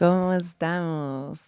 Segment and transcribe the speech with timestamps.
[0.00, 1.40] ¿Cómo estamos?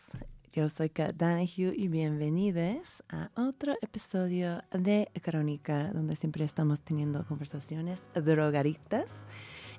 [0.53, 7.25] Yo soy Kat Danahue y bienvenidos a otro episodio de Crónica, donde siempre estamos teniendo
[7.25, 9.07] conversaciones drogadictas.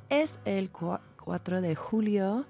[0.10, 2.48] Es el 4 de julio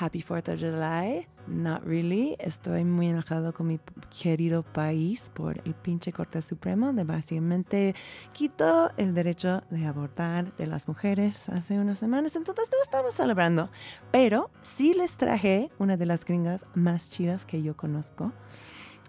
[0.00, 1.26] Happy 4th of July.
[1.46, 2.36] Not really.
[2.38, 3.78] Estoy muy enojado con mi
[4.20, 7.94] querido país por el pinche Corte Supremo de básicamente
[8.32, 12.36] quitó el derecho de abortar de las mujeres hace unas semanas.
[12.36, 13.70] Entonces no estamos celebrando.
[14.10, 18.32] Pero sí les traje una de las gringas más chidas que yo conozco.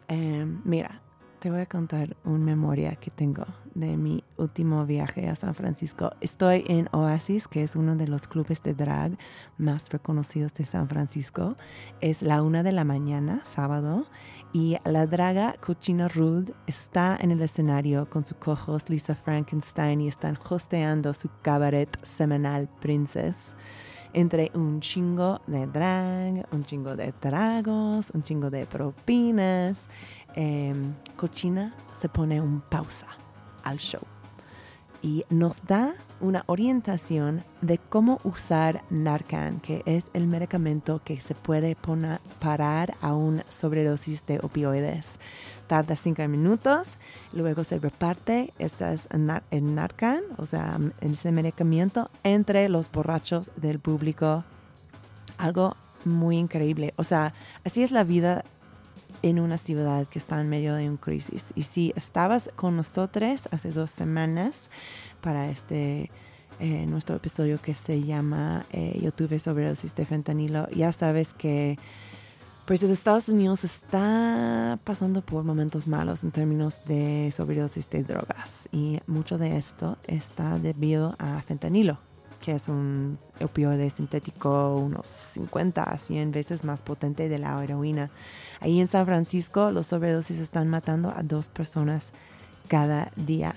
[0.08, 1.02] Em, mira,
[1.48, 6.12] te voy a contar una memoria que tengo de mi último viaje a San Francisco.
[6.20, 9.18] Estoy en Oasis, que es uno de los clubes de drag
[9.58, 11.56] más reconocidos de San Francisco.
[12.02, 14.08] Es la una de la mañana, sábado,
[14.52, 20.10] y la draga Cochina Rude está en el escenario con su cojos Lisa Frankenstein y
[20.10, 23.38] están hosteando su cabaret semanal Princess
[24.14, 29.86] entre un chingo de drag, un chingo de tragos, un chingo de propinas
[30.36, 33.08] Em, Cochina se pone un pausa
[33.64, 34.02] al show
[35.02, 41.36] y nos da una orientación de cómo usar Narcan, que es el medicamento que se
[41.36, 45.20] puede poner, parar a una sobredosis de opioides.
[45.68, 46.88] Tarda cinco minutos,
[47.34, 49.08] luego se reparte estas,
[49.52, 54.44] el Narcan, o sea, ese medicamento, entre los borrachos del público.
[55.38, 55.76] Algo
[56.06, 56.94] muy increíble.
[56.98, 57.34] O sea,
[57.64, 58.44] así es la vida
[59.22, 61.46] en una ciudad que está en medio de una crisis.
[61.56, 64.70] Y si estabas con nosotros hace dos semanas
[65.22, 66.12] para este
[66.60, 71.78] eh, nuestro episodio que se llama eh, Yo tuve sobredosis de fentanilo, ya sabes que
[72.66, 78.68] pues Estados Unidos está pasando por momentos malos en términos de sobredosis de drogas.
[78.74, 82.07] Y mucho de esto está debido a fentanilo
[82.48, 88.10] que es un opioide sintético unos 50 a 100 veces más potente de la heroína.
[88.62, 92.14] Ahí en San Francisco los sobredosis están matando a dos personas
[92.70, 93.56] cada día.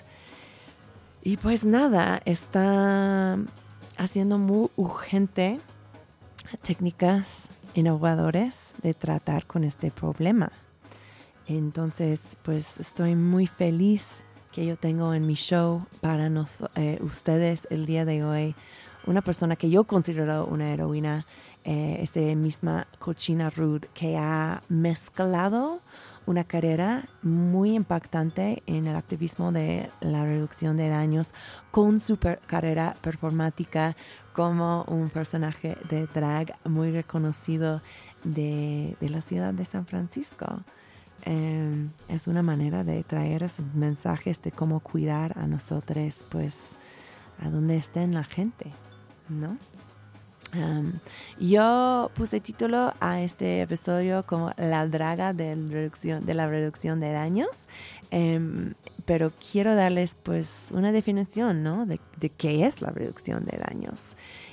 [1.22, 3.38] Y pues nada, está
[3.96, 5.60] haciendo muy urgente
[6.62, 10.50] técnicas innovadoras de tratar con este problema.
[11.46, 16.28] Entonces, pues estoy muy feliz que yo tengo en mi show para
[16.74, 18.56] eh, ustedes el día de hoy.
[19.10, 21.26] Una persona que yo considero una heroína,
[21.64, 25.80] eh, esa misma Cochina Rude, que ha mezclado
[26.26, 31.34] una carrera muy impactante en el activismo de la reducción de daños
[31.72, 33.96] con su carrera performática
[34.32, 37.82] como un personaje de drag muy reconocido
[38.22, 40.62] de, de la ciudad de San Francisco.
[41.22, 46.76] Em, es una manera de traer esos mensajes de cómo cuidar a nosotros, pues,
[47.40, 48.70] a donde estén la gente,
[49.30, 49.56] ¿no?
[51.38, 57.50] Yo puse título a este episodio como La draga de la reducción de daños,
[58.10, 58.74] em,
[59.04, 61.86] pero quiero darles pues una definición, ¿no?
[61.86, 64.00] De, de, qué es la reducción de daños.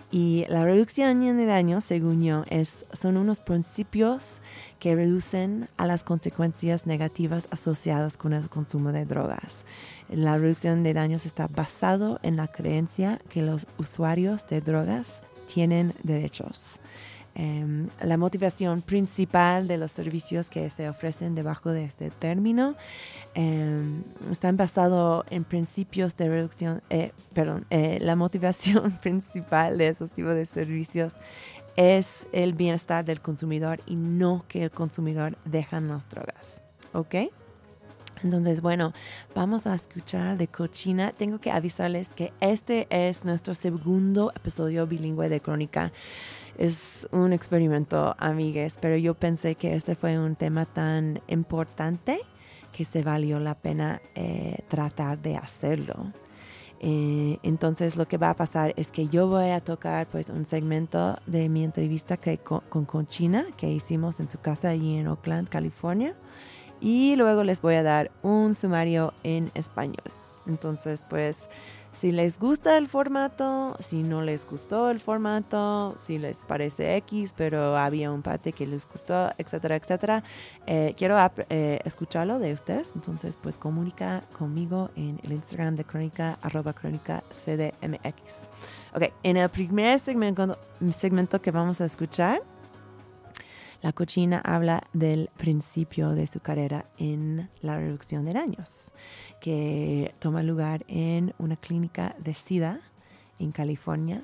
[0.09, 4.35] Y la reducción de daños, según yo, es, son unos principios
[4.79, 9.65] que reducen a las consecuencias negativas asociadas con el consumo de drogas.
[10.09, 15.93] La reducción de daños está basado en la creencia que los usuarios de drogas tienen
[16.03, 16.79] derechos.
[17.39, 22.75] Em, la motivación principal de los servicios que se ofrecen debajo de este término
[23.35, 23.79] eh,
[24.31, 24.57] están
[25.29, 31.13] en principios de reducción, eh, perdón, eh, la motivación principal de esos tipos de servicios
[31.75, 36.59] es el bienestar del consumidor y no que el consumidor deja las drogas.
[36.93, 37.15] ¿Ok?
[38.23, 38.93] Entonces, bueno,
[39.35, 41.11] vamos a escuchar de Cochina.
[41.11, 45.91] Tengo que avisarles que este es nuestro segundo episodio bilingüe de Crónica.
[46.57, 52.19] Es un experimento, amigues, pero yo pensé que este fue un tema tan importante
[52.71, 56.11] que se valió la pena eh, tratar de hacerlo.
[56.79, 60.45] Eh, entonces lo que va a pasar es que yo voy a tocar pues un
[60.45, 65.07] segmento de mi entrevista que, con, con Conchina que hicimos en su casa allí en
[65.07, 66.15] Oakland, California.
[66.79, 70.11] Y luego les voy a dar un sumario en español.
[70.45, 71.49] Entonces pues
[71.99, 77.33] si les gusta el formato, si no les gustó el formato, si les parece X,
[77.35, 80.23] pero había un parte que les gustó, etcétera, etcétera,
[80.67, 81.17] eh, quiero
[81.49, 82.91] eh, escucharlo de ustedes.
[82.93, 88.47] Entonces, pues comunica conmigo en el Instagram de Crónica, arroba Crónica CDMX.
[88.93, 90.55] Ok, en el primer segmento,
[90.91, 92.43] segmento que vamos a escuchar,
[93.81, 98.91] la cochina habla del principio de su carrera en la reducción de daños
[99.39, 102.81] que toma lugar en una clínica de SIDA
[103.39, 104.23] en California.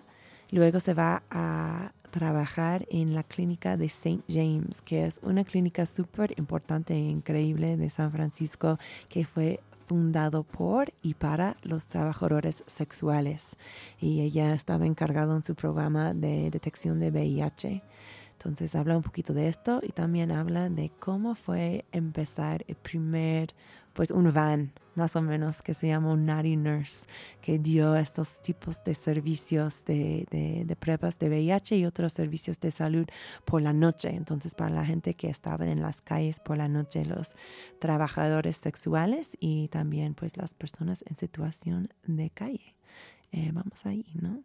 [0.50, 4.22] Luego se va a trabajar en la clínica de St.
[4.28, 8.78] James, que es una clínica súper importante e increíble de San Francisco
[9.10, 13.58] que fue fundado por y para los trabajadores sexuales.
[14.00, 17.84] Y ella estaba encargada en su programa de detección de VIH.
[18.34, 23.54] Entonces habla un poquito de esto y también habla de cómo fue empezar el primer,
[23.94, 27.08] pues un van más o menos que se llama Naughty Nurse,
[27.42, 32.60] que dio estos tipos de servicios de, de, de, pruebas de VIH y otros servicios
[32.60, 33.08] de salud
[33.46, 34.10] por la noche.
[34.10, 37.36] Entonces para la gente que estaba en las calles por la noche, los
[37.80, 42.75] trabajadores sexuales y también pues las personas en situación de calle.
[43.32, 44.44] Eh, vamos ahí, ¿no?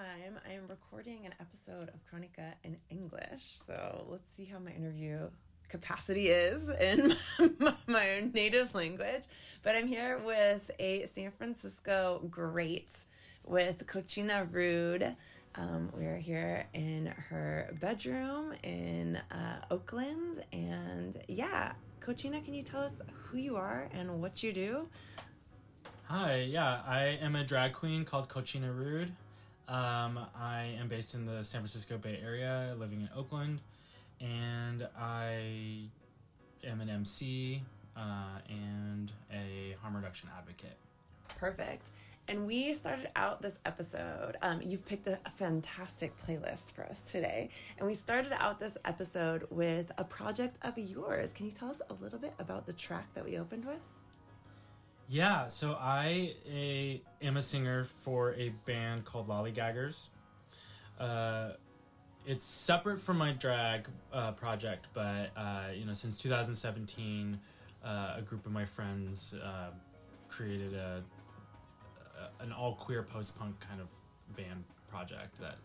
[0.00, 3.58] Time, I am recording an episode of Crónica in English.
[3.66, 5.28] So let's see how my interview
[5.68, 7.14] capacity is in
[7.86, 9.24] my own native language.
[9.62, 12.88] But I'm here with a San Francisco great
[13.44, 15.14] with Cochina Rude.
[15.56, 20.42] Um, we are here in her bedroom in uh, Oakland.
[20.50, 24.88] And yeah, Cochina, can you tell us who you are and what you do?
[26.04, 29.12] Hi, yeah, I am a drag queen called Cochina Rude.
[29.70, 33.60] Um, I am based in the San Francisco Bay Area, living in Oakland,
[34.20, 35.84] and I
[36.64, 37.62] am an MC
[37.96, 40.76] uh, and a harm reduction advocate.
[41.38, 41.84] Perfect.
[42.26, 44.36] And we started out this episode.
[44.42, 47.48] Um, you've picked a, a, fantastic playlist for us today.
[47.78, 51.30] And we started out this episode with a project of yours.
[51.30, 53.78] Can you tell us a little bit about the track that we opened with?
[55.10, 60.06] Yeah, so I a, am a singer for a band called Lollygaggers.
[61.00, 61.54] Uh,
[62.24, 67.40] it's separate from my drag uh, project, but uh, you know, since 2017,
[67.84, 69.70] uh, a group of my friends uh,
[70.28, 71.02] created a,
[72.16, 73.88] a an all queer post punk kind of
[74.36, 75.56] band project that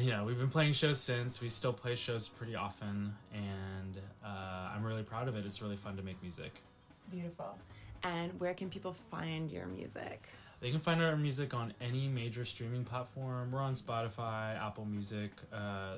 [0.00, 1.42] you know we've been playing shows since.
[1.42, 5.44] We still play shows pretty often, and uh, I'm really proud of it.
[5.44, 6.62] It's really fun to make music.
[7.10, 7.54] Beautiful.
[8.02, 10.28] And where can people find your music?
[10.60, 13.52] They can find our music on any major streaming platform.
[13.52, 15.96] We're on Spotify, Apple Music, uh,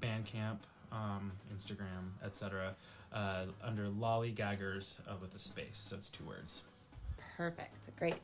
[0.00, 0.58] Bandcamp,
[0.92, 2.74] um, Instagram, etc.
[3.12, 5.78] Uh, under Lollygaggers uh, with a space.
[5.78, 6.62] So it's two words.
[7.36, 7.74] Perfect.
[7.98, 8.14] Great.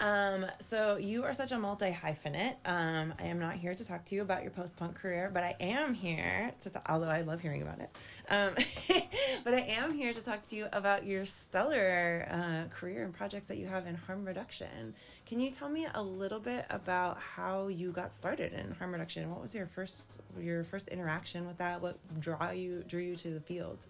[0.00, 2.56] Um, so you are such a multi hyphenate.
[2.64, 5.42] Um, I am not here to talk to you about your post punk career, but
[5.44, 7.90] I am here to, t- although I love hearing about it.
[8.30, 8.54] Um,
[9.44, 13.48] but I am here to talk to you about your stellar uh, career and projects
[13.48, 14.94] that you have in harm reduction.
[15.26, 19.30] Can you tell me a little bit about how you got started in harm reduction?
[19.30, 21.82] What was your first your first interaction with that?
[21.82, 23.84] What draw you drew you to the field?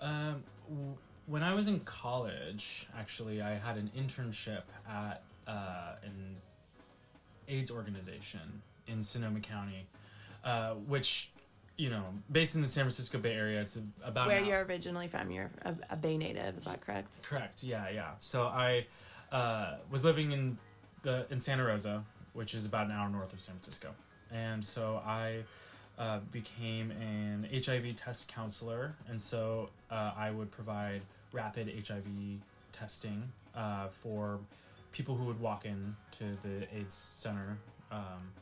[0.00, 0.42] Um.
[0.68, 0.96] W-
[1.30, 6.36] when I was in college, actually, I had an internship at uh, an
[7.48, 9.86] AIDS organization in Sonoma County,
[10.44, 11.30] uh, which,
[11.76, 13.60] you know, based in the San Francisco Bay Area.
[13.60, 15.30] It's about where you're originally from.
[15.30, 17.22] You're a, a, Bay native, is that correct?
[17.22, 17.62] Correct.
[17.62, 18.10] Yeah, yeah.
[18.18, 18.86] So I
[19.30, 20.58] uh, was living in
[21.02, 23.90] the in Santa Rosa, which is about an hour north of San Francisco,
[24.32, 25.44] and so I.
[25.98, 32.06] Uh, became an HIV test counselor, and so uh, I would provide rapid HIV
[32.72, 34.38] testing uh, for
[34.92, 37.58] people who would walk in to the AIDS center.
[37.90, 38.32] Um,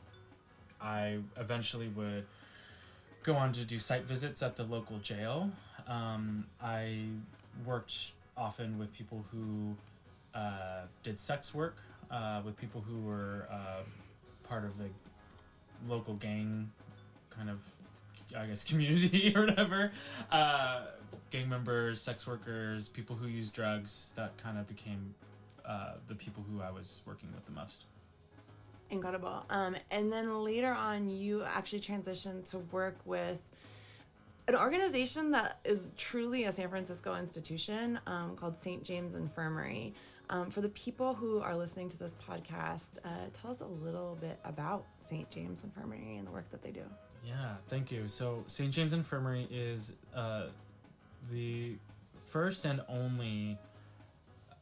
[0.81, 2.25] I eventually would
[3.23, 5.51] go on to do site visits at the local jail.
[5.87, 7.05] Um, I
[7.65, 9.75] worked often with people who
[10.33, 11.77] uh, did sex work,
[12.09, 13.81] uh, with people who were uh,
[14.47, 14.85] part of the
[15.87, 16.71] local gang
[17.29, 17.59] kind of,
[18.35, 19.91] I guess, community or whatever.
[21.29, 24.13] Gang members, sex workers, people who use drugs.
[24.15, 25.13] That kind of became
[25.65, 27.85] uh, the people who I was working with the most.
[28.89, 29.45] Incredible.
[29.49, 33.41] Um, and then later on, you actually transitioned to work with
[34.47, 38.83] an organization that is truly a San Francisco institution um, called St.
[38.83, 39.93] James Infirmary.
[40.31, 43.09] Um, for the people who are listening to this podcast, uh,
[43.39, 45.29] tell us a little bit about St.
[45.29, 46.83] James Infirmary and the work that they do.
[47.25, 48.07] Yeah, thank you.
[48.07, 48.71] So, St.
[48.71, 50.45] James Infirmary is uh,
[52.29, 53.57] first and only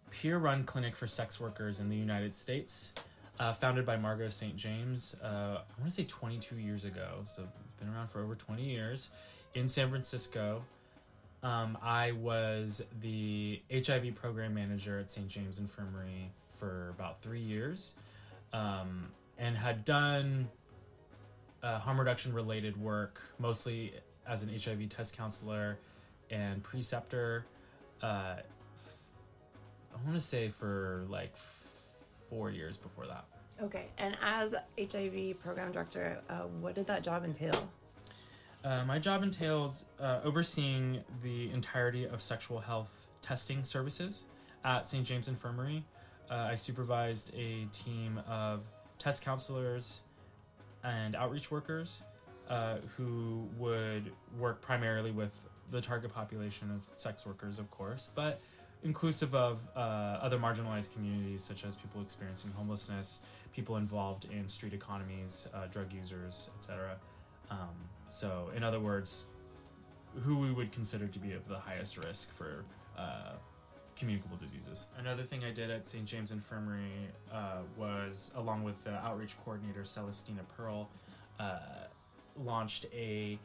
[0.10, 2.94] peer run clinic for sex workers in the United States,
[3.40, 4.56] uh, founded by Margot St.
[4.56, 7.20] James, uh, I want to say 22 years ago.
[7.26, 9.10] So it's been around for over 20 years
[9.54, 10.64] in San Francisco.
[11.44, 15.28] Um, I was the HIV program manager at St.
[15.28, 17.94] James Infirmary for about three years
[18.54, 20.48] um, and had done
[21.62, 23.94] uh, harm reduction related work, mostly
[24.28, 25.78] as an HIV test counselor
[26.32, 27.46] and preceptor
[28.04, 31.36] uh, i want to say for like
[32.30, 33.26] four years before that.
[33.62, 37.70] Okay, and as HIV program director, uh, what did that job entail?
[38.64, 44.26] Uh, my job entailed uh, overseeing the entirety of sexual health testing services
[44.64, 45.06] at St.
[45.06, 45.84] James Infirmary.
[46.30, 48.62] Uh, I supervised a team of
[49.00, 50.02] test counselors
[50.84, 52.02] and outreach workers
[52.50, 55.32] uh, who would work primarily with
[55.72, 58.42] the target population of sex workers, of course, but
[58.84, 59.80] inclusive of uh,
[60.22, 63.22] other marginalized communities such as people experiencing homelessness,
[63.54, 66.96] people involved in street economies, uh, drug users, etc.
[67.50, 67.76] Um,
[68.08, 69.26] so, in other words,
[70.24, 72.64] who we would consider to be of the highest risk for
[72.98, 73.34] uh,
[73.98, 74.86] communicable diseases.
[74.98, 76.06] Another thing I did at St.
[76.06, 80.90] James Infirmary uh, was, along with the outreach coordinator Celestina Pearl,
[81.40, 81.60] uh,
[82.36, 83.40] launched a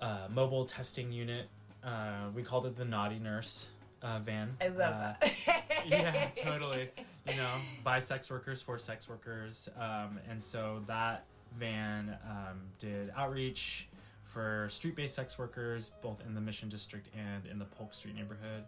[0.00, 1.48] uh, mobile testing unit.
[1.84, 3.70] Uh, we called it the Naughty Nurse
[4.02, 4.56] uh, van.
[4.60, 5.62] I love Uh, that.
[5.86, 6.88] yeah, totally.
[7.28, 7.50] You know,
[7.84, 9.68] by sex workers for sex workers.
[9.78, 11.24] Um, and so that
[11.58, 13.88] van um, did outreach
[14.24, 18.14] for street based sex workers, both in the Mission District and in the Polk Street
[18.14, 18.64] neighborhood.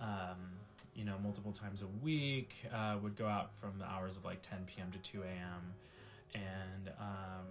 [0.00, 0.36] Um,
[0.94, 4.40] you know, multiple times a week, uh, would go out from the hours of like
[4.42, 4.90] 10 p.m.
[4.92, 5.74] to 2 a.m.
[6.34, 7.46] And um,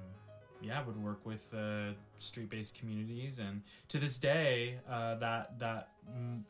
[0.61, 5.89] yeah, would work with uh, street-based communities, and to this day, uh, that that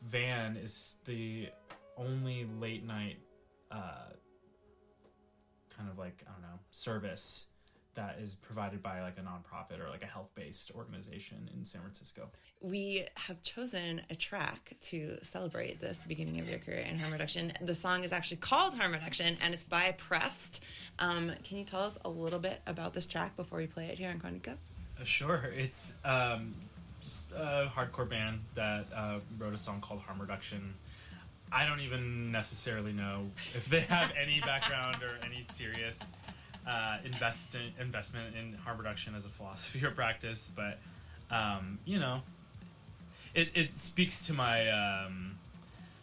[0.02, 1.48] van is the
[1.96, 3.18] only late night
[3.70, 4.10] uh,
[5.76, 7.46] kind of like I don't know service
[7.94, 12.28] that is provided by like a nonprofit or like a health-based organization in San Francisco.
[12.60, 17.52] we have chosen a track to celebrate this beginning of your career in harm reduction.
[17.62, 20.62] The song is actually called Harm Reduction and it's by Pressed.
[20.98, 23.98] Um, can you tell us a little bit about this track before we play it
[23.98, 24.56] here on Crónica?
[25.00, 26.54] Uh, sure, it's um,
[27.00, 30.74] just a hardcore band that uh, wrote a song called Harm Reduction.
[31.52, 36.12] I don't even necessarily know if they have any background or any serious
[36.66, 40.78] uh, invest investment in harm reduction as a philosophy or practice, but
[41.30, 42.22] um, you know,
[43.34, 45.38] it, it speaks to my, um,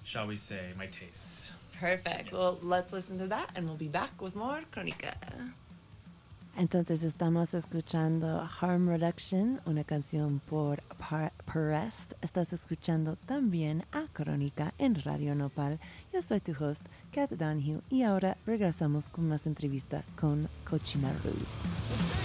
[0.03, 1.53] shall we say, my tastes.
[1.79, 2.31] Perfect.
[2.31, 5.13] Well, let's listen to that and we'll be back with more Crónica.
[6.57, 10.81] Entonces estamos escuchando Harm Reduction, una canción por
[11.45, 12.13] Perest.
[12.23, 15.79] Estás escuchando también a Crónica en Radio Nopal.
[16.11, 22.16] Yo soy tu host, Kat Donahue, y ahora regresamos con más entrevista con Cochina Roots.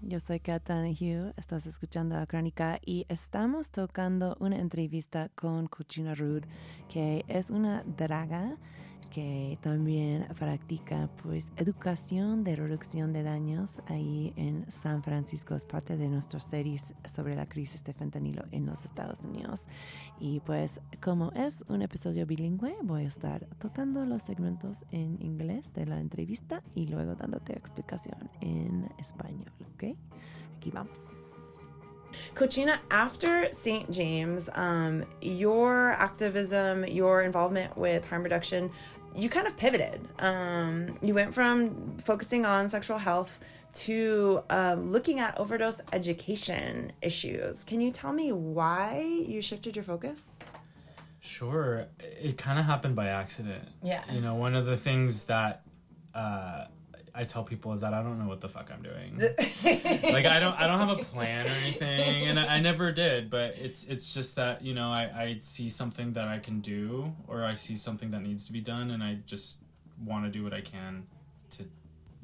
[0.00, 6.14] Yo soy Kat Hugh, estás escuchando a Crónica y estamos tocando una entrevista con Cucina
[6.14, 6.46] Rude,
[6.88, 8.56] que es una draga
[9.16, 15.54] que también practica pues educación de reducción de daños ahí en San Francisco.
[15.54, 19.68] Es parte de nuestras series sobre la crisis de fentanilo en los Estados Unidos.
[20.20, 25.72] Y pues como es un episodio bilingüe, voy a estar tocando los segmentos en inglés
[25.72, 29.96] de la entrevista y luego dándote explicación en español, ¿ok?
[30.58, 31.26] Aquí vamos.
[32.34, 33.90] Cochina, after St.
[33.90, 38.70] James, um, your activism, your involvement with harm reduction,
[39.14, 40.00] you kind of pivoted.
[40.18, 43.40] Um, you went from focusing on sexual health
[43.74, 47.64] to um, looking at overdose education issues.
[47.64, 50.22] Can you tell me why you shifted your focus?
[51.20, 51.86] Sure.
[51.98, 53.68] It kind of happened by accident.
[53.82, 54.02] Yeah.
[54.12, 55.62] You know, one of the things that
[56.14, 56.66] uh,
[57.16, 59.18] I tell people is that I don't know what the fuck I'm doing.
[60.12, 63.30] like I don't I don't have a plan or anything, and I, I, never did.
[63.30, 67.12] But it's it's just that you know I I see something that I can do,
[67.26, 69.60] or I see something that needs to be done, and I just
[70.04, 71.06] want to do what I can
[71.52, 71.64] to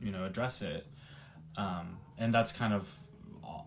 [0.00, 0.86] you know address it.
[1.56, 2.86] Um, and that's kind of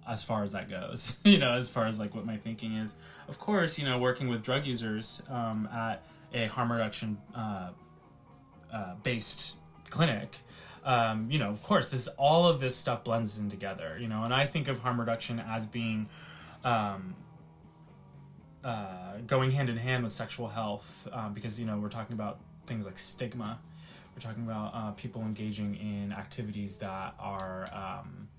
[0.08, 1.20] as far as that goes.
[1.24, 2.96] you know, as far as like what my thinking is.
[3.28, 7.70] Of course, you know, working with drug users um, at a harm reduction uh,
[8.72, 9.58] uh, based
[9.90, 10.40] clinic
[10.86, 13.98] um, you know, of course, this all of this stuff blends in together.
[14.00, 16.08] You know, and I think of harm reduction as being
[16.64, 17.16] um,
[18.64, 22.40] uh, going hand in hand with sexual health um, because you know we're talking about
[22.68, 23.60] things like stigma.
[24.16, 28.30] We're talking about uh, people engaging in activities that are, um,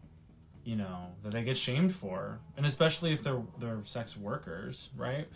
[0.65, 5.29] you know, that they get shamed for, and especially if they're they're sex workers, right?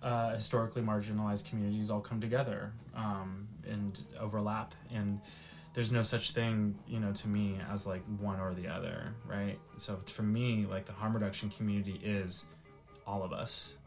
[0.00, 5.20] Uh, historically marginalized communities all come together um, and overlap and
[5.74, 9.58] there's no such thing, you know, to me as like one or the other, right?
[9.76, 12.46] So for me, like the harm reduction community is
[13.06, 13.78] all of us.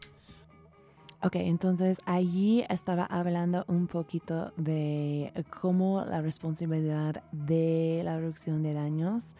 [1.24, 8.74] Ok, entonces allí estaba hablando un poquito de cómo la responsabilidad de la reducción de
[8.74, 9.34] daños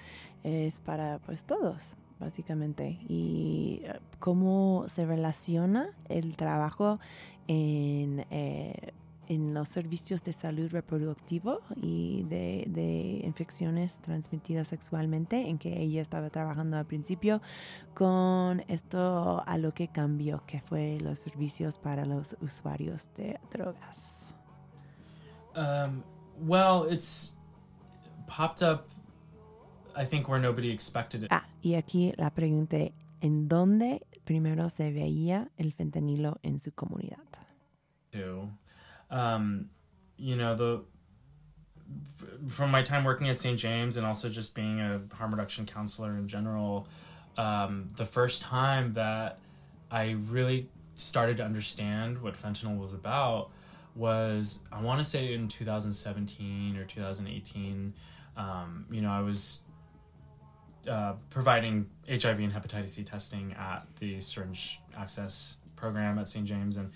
[0.44, 7.00] es para pues todos, básicamente, y eh, cómo se relaciona el trabajo
[7.48, 8.92] en eh,
[9.32, 16.02] en los servicios de salud reproductivo y de, de, infecciones transmitidas sexualmente, en que ella
[16.02, 17.40] estaba trabajando al principio,
[17.94, 24.34] con esto a lo que cambió, que fue los servicios para los usuarios de drogas.
[25.56, 26.02] Um,
[26.38, 27.36] well, it's
[28.26, 28.88] popped up,
[29.96, 31.28] I think, where nobody expected it.
[31.30, 32.76] Ah, y aquí la pregunta,
[33.20, 37.18] ¿en dónde primero se veía el fentanilo en su comunidad?
[39.12, 39.68] Um,
[40.16, 40.82] you know the
[42.48, 43.58] from my time working at St.
[43.58, 46.88] James and also just being a harm reduction counselor in general,
[47.36, 49.38] um, the first time that
[49.90, 53.50] I really started to understand what fentanyl was about
[53.94, 57.92] was I want to say in 2017 or 2018.
[58.36, 59.60] Um, you know, I was
[60.88, 66.46] uh, providing HIV and hepatitis C testing at the syringe access program at St.
[66.46, 66.90] James, and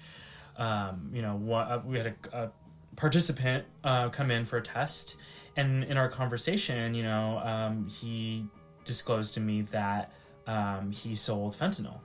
[0.59, 2.51] um, you know, what, uh, we had a, a
[2.97, 5.17] participant uh, come in for a test,
[5.57, 8.47] and in our conversation, you know, um, he
[8.85, 10.13] disclosed to me that
[10.47, 12.01] um, he sold fentanyl.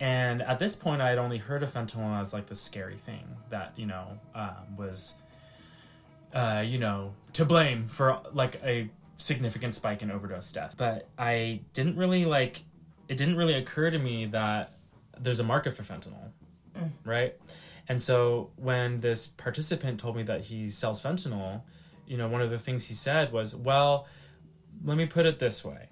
[0.00, 3.36] And at this point, I had only heard of fentanyl as like the scary thing
[3.50, 5.14] that you know um, was,
[6.32, 10.74] uh, you know, to blame for like a significant spike in overdose death.
[10.76, 12.62] But I didn't really like.
[13.08, 14.72] It didn't really occur to me that
[15.18, 16.30] there's a market for fentanyl,
[16.74, 16.90] mm.
[17.04, 17.36] right?
[17.90, 21.62] And so when this participant told me that he sells fentanyl,
[22.06, 24.06] you know, one of the things he said was, well,
[24.84, 25.88] let me put it this way.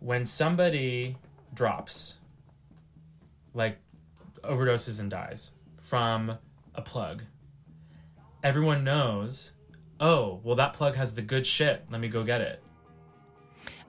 [0.00, 1.16] When somebody
[1.54, 2.16] drops,
[3.54, 3.78] like
[4.42, 6.38] overdoses and dies from
[6.74, 7.22] a plug,
[8.42, 9.52] everyone knows,
[10.00, 11.84] oh, well, that plug has the good shit.
[11.88, 12.60] Let me go get it.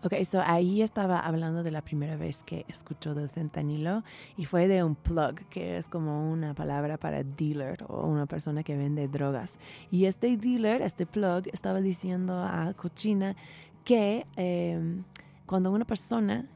[0.06, 4.04] Ok, so ahí estaba hablando de la primera vez que escuchó del fentanilo
[4.36, 8.64] y fue de un plug, que es como una palabra para dealer o una persona
[8.64, 9.60] que vende drogas.
[9.92, 13.38] Y este dealer, este plug, estaba diciendo a Cochina
[13.86, 15.06] que em,
[15.46, 16.50] cuando una persona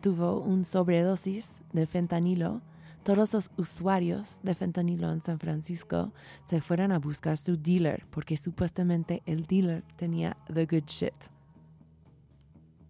[0.00, 2.62] tuvo un sobredosis de fentanilo,
[3.02, 6.10] todos los usuarios de fentanilo en San Francisco
[6.44, 11.33] se fueron a buscar su dealer porque supuestamente el dealer tenía the good shit.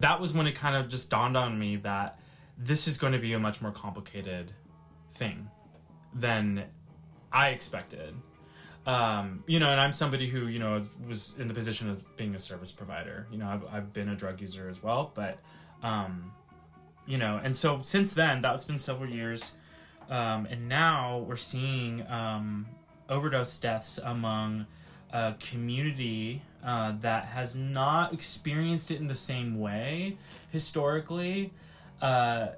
[0.04, 2.18] That was when it kind of just dawned on me that
[2.58, 4.52] this is going to be a much more complicated
[5.14, 5.48] thing
[6.12, 6.62] than
[7.32, 8.14] I expected.
[8.84, 12.34] Um, you know, and I'm somebody who, you know, was in the position of being
[12.34, 13.26] a service provider.
[13.32, 15.38] You know, I've, I've been a drug user as well, but,
[15.82, 16.32] um,
[17.06, 19.52] you know, and so since then, that's been several years.
[20.10, 22.66] Um, and now we're seeing um,
[23.08, 24.66] overdose deaths among
[25.14, 30.16] a community uh, that has not experienced it in the same way
[30.50, 31.52] historically.
[32.00, 32.48] Uh,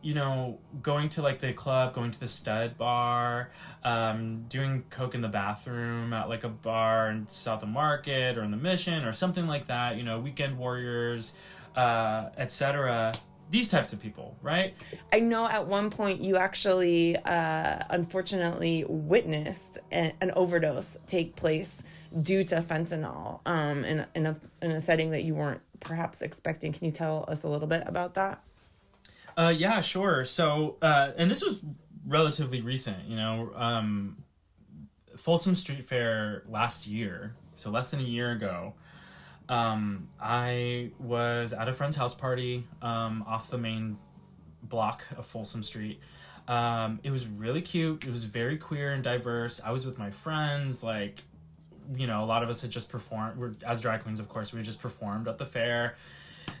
[0.00, 3.50] you know, going to like the club, going to the stud bar,
[3.82, 8.44] um, doing coke in the bathroom at like a bar in South of Market or
[8.44, 9.96] in the Mission or something like that.
[9.96, 11.34] You know, weekend warriors,
[11.74, 13.12] uh, etc.
[13.50, 14.74] these types of people, right?
[15.12, 21.82] I know at one point you actually, uh, unfortunately, witnessed an, an overdose take place
[22.22, 26.72] due to fentanyl um, in, in, a, in a setting that you weren't perhaps expecting.
[26.72, 28.42] Can you tell us a little bit about that?
[29.36, 30.24] Uh, yeah, sure.
[30.24, 31.62] So, uh, and this was
[32.06, 34.24] relatively recent, you know, um,
[35.16, 38.74] Folsom Street Fair last year, so less than a year ago.
[39.48, 43.98] Um, I was at a friend's house party um, off the main
[44.62, 46.00] block of Folsom Street.
[46.46, 48.04] Um, it was really cute.
[48.04, 49.60] It was very queer and diverse.
[49.64, 50.82] I was with my friends.
[50.82, 51.22] Like,
[51.94, 53.36] you know, a lot of us had just performed.
[53.36, 54.52] We're as drag queens, of course.
[54.52, 55.96] We just performed at the fair,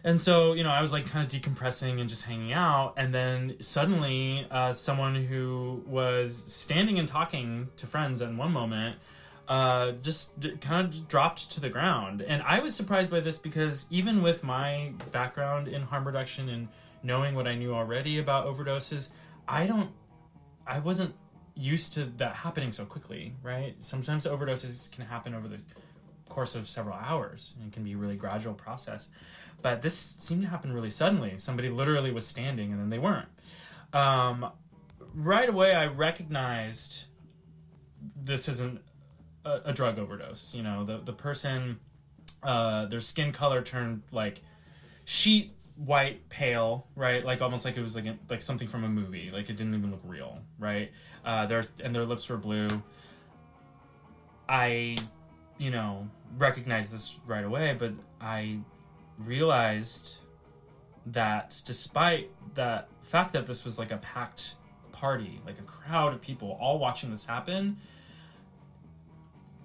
[0.04, 2.94] and so you know, I was like kind of decompressing and just hanging out.
[2.96, 8.96] And then suddenly, uh, someone who was standing and talking to friends in one moment
[9.48, 12.22] uh, just d- kind of dropped to the ground.
[12.22, 16.68] And I was surprised by this because even with my background in harm reduction and
[17.02, 19.08] knowing what I knew already about overdoses,
[19.46, 19.90] I don't,
[20.66, 21.14] I wasn't
[21.58, 23.74] used to that happening so quickly, right?
[23.80, 25.58] Sometimes overdoses can happen over the
[26.28, 29.08] course of several hours and it can be a really gradual process.
[29.60, 31.36] But this seemed to happen really suddenly.
[31.36, 33.28] Somebody literally was standing and then they weren't.
[33.92, 34.50] Um,
[35.14, 37.04] right away, I recognized
[38.16, 38.80] this isn't
[39.44, 40.54] a, a drug overdose.
[40.54, 41.80] You know, the the person,
[42.42, 44.42] uh, their skin color turned like
[45.04, 45.52] sheet
[45.84, 47.24] white pale right?
[47.24, 49.30] Like almost like it was like a, like something from a movie.
[49.32, 50.90] Like it didn't even look real right?
[51.24, 52.68] Uh their and their lips were blue.
[54.48, 54.96] I
[55.58, 58.58] you know recognized this right away but i
[59.18, 60.18] realized
[61.06, 64.54] that despite that fact that this was like a packed
[64.92, 67.76] party like a crowd of people all watching this happen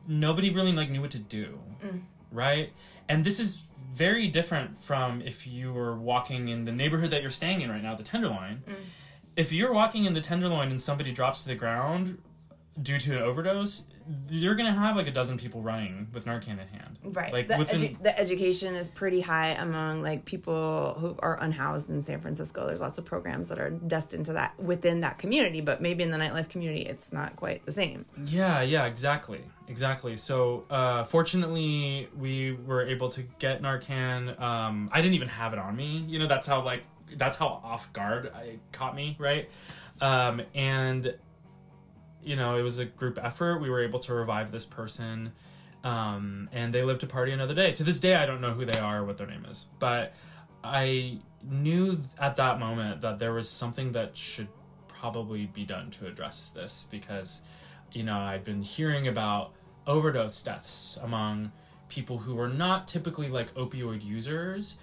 [0.07, 2.01] nobody really like knew what to do Mm.
[2.31, 2.71] right?
[3.09, 3.61] And this is
[3.93, 7.83] very different from if you were walking in the neighborhood that you're staying in right
[7.83, 8.73] now the tenderloin Mm.
[9.35, 12.17] if you're walking in the tenderloin and somebody drops to the ground
[12.81, 13.83] due to an overdose
[14.29, 17.31] you're gonna have like a dozen people running with narcan in hand Right.
[17.31, 21.89] like the, within edu- the education is pretty high among like people who are unhoused
[21.89, 22.65] in San Francisco.
[22.67, 26.11] There's lots of programs that are destined to that within that community, but maybe in
[26.11, 28.05] the nightlife community, it's not quite the same.
[28.25, 29.41] Yeah, yeah, exactly.
[29.73, 30.15] Exactly.
[30.15, 34.39] So, uh, fortunately, we were able to get Narcan.
[34.39, 36.05] Um, I didn't even have it on me.
[36.07, 36.83] You know, that's how, like,
[37.17, 39.49] that's how off guard it caught me, right?
[39.99, 41.15] Um, and,
[42.23, 43.61] you know, it was a group effort.
[43.61, 45.31] We were able to revive this person.
[45.83, 47.71] Um, and they live to party another day.
[47.71, 49.65] To this day, I don't know who they are or what their name is.
[49.79, 50.13] But
[50.63, 54.49] I knew at that moment that there was something that should
[54.87, 57.41] probably be done to address this because
[57.93, 59.53] you know, I'd been hearing about
[59.87, 61.51] overdose deaths among
[61.89, 64.77] people who were not typically like opioid users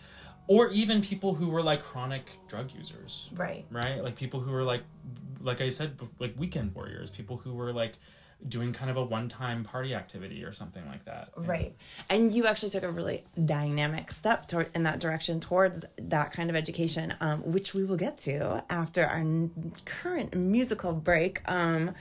[0.46, 3.64] or even people who were like chronic drug users, Right.
[3.70, 4.02] right?
[4.02, 4.82] Like people who were like
[5.40, 7.94] like I said like weekend warriors, people who were like
[8.48, 11.28] doing kind of a one-time party activity or something like that.
[11.36, 11.76] And- Right.
[12.08, 16.48] And you actually took a really dynamic step toward in that direction towards that kind
[16.48, 21.42] of education, um, which we will get to after our n- current musical break.
[21.50, 21.94] Um,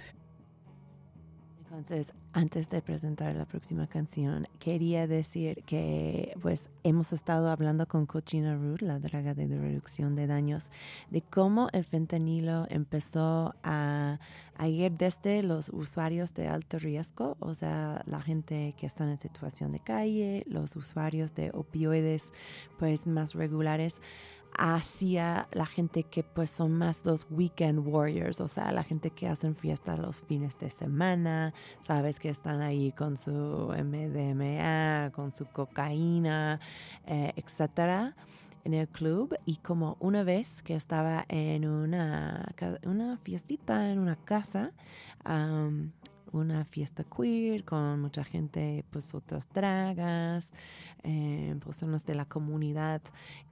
[1.72, 8.06] Entonces, antes de presentar la próxima canción, quería decir que pues hemos estado hablando con
[8.06, 10.70] Cochina Root, la draga de reducción de daños,
[11.10, 14.20] de cómo el fentanilo empezó a,
[14.58, 19.20] a ir desde los usuarios de alto riesgo, o sea, la gente que está en
[19.20, 22.32] situación de calle, los usuarios de opioides
[22.78, 24.02] pues más regulares,
[24.58, 29.28] hacia la gente que pues son más los weekend warriors, o sea, la gente que
[29.28, 35.46] hacen fiesta los fines de semana, sabes que están ahí con su MDMA, con su
[35.46, 36.60] cocaína,
[37.06, 38.16] eh, etcétera
[38.64, 39.36] en el club.
[39.46, 44.72] Y como una vez que estaba en una, una fiestita en una casa,
[46.32, 50.52] una fiesta queer con mucha gente, pues otras dragas,
[51.04, 53.02] eh, personas de la comunidad.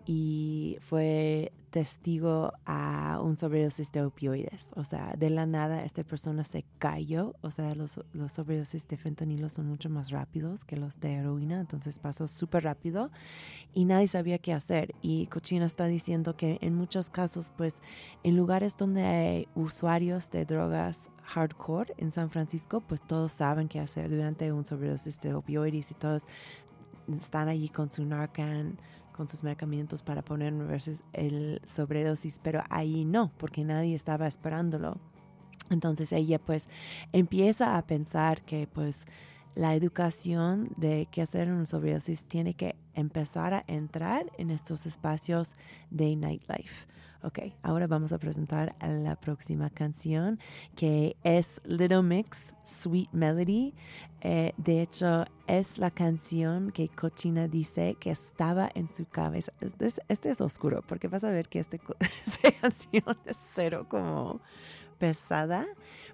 [0.05, 4.71] Y fue testigo a un sobredosis de opioides.
[4.75, 7.35] O sea, de la nada esta persona se cayó.
[7.41, 11.59] O sea, los, los sobredosis de fentanilo son mucho más rápidos que los de heroína,
[11.59, 13.11] entonces pasó súper rápido
[13.73, 14.95] y nadie sabía qué hacer.
[15.01, 17.75] Y Cochina está diciendo que en muchos casos, pues,
[18.23, 23.79] en lugares donde hay usuarios de drogas hardcore en San Francisco, pues todos saben qué
[23.79, 26.23] hacer durante un sobredosis de opioides y todos
[27.21, 28.77] están allí con su Narcan,
[29.17, 34.97] con sus medicamentos para poner versus el sobredosis, pero ahí no, porque nadie estaba esperándolo.
[35.69, 36.69] Entonces ella pues
[37.11, 39.05] empieza a pensar que pues
[39.55, 44.85] la educación de qué hacer en una sobredosis tiene que empezar a entrar en estos
[44.85, 45.55] espacios
[45.89, 46.87] de nightlife.
[47.23, 50.39] Ok, ahora vamos a presentar la próxima canción
[50.75, 53.73] que es Little Mix, Sweet Melody.
[54.21, 59.51] Eh, de hecho, es la canción que Cochina dice que estaba en su cabeza.
[59.61, 61.81] Este, este es oscuro porque vas a ver que este,
[62.25, 64.39] esta canción es cero como
[64.99, 65.65] pesada,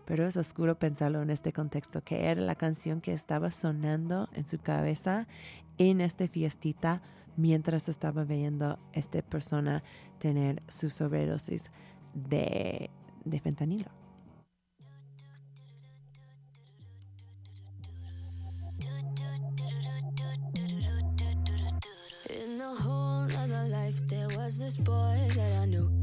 [0.05, 4.47] pero es oscuro pensarlo en este contexto, que era la canción que estaba sonando en
[4.47, 5.27] su cabeza
[5.77, 7.01] en esta fiestita
[7.37, 9.83] mientras estaba viendo esta persona
[10.19, 11.71] tener su sobredosis
[12.13, 12.89] de,
[13.25, 13.91] de fentanilo.
[22.79, 23.27] Whole
[23.69, 26.02] life, there was this boy that I.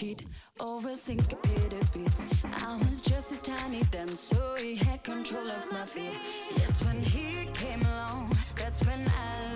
[0.00, 0.24] cheat
[0.60, 2.24] over syncopated beats.
[2.64, 6.14] I was just his tiny dance, so he had control of my feet.
[6.56, 9.49] Yes, when he came along, that's when I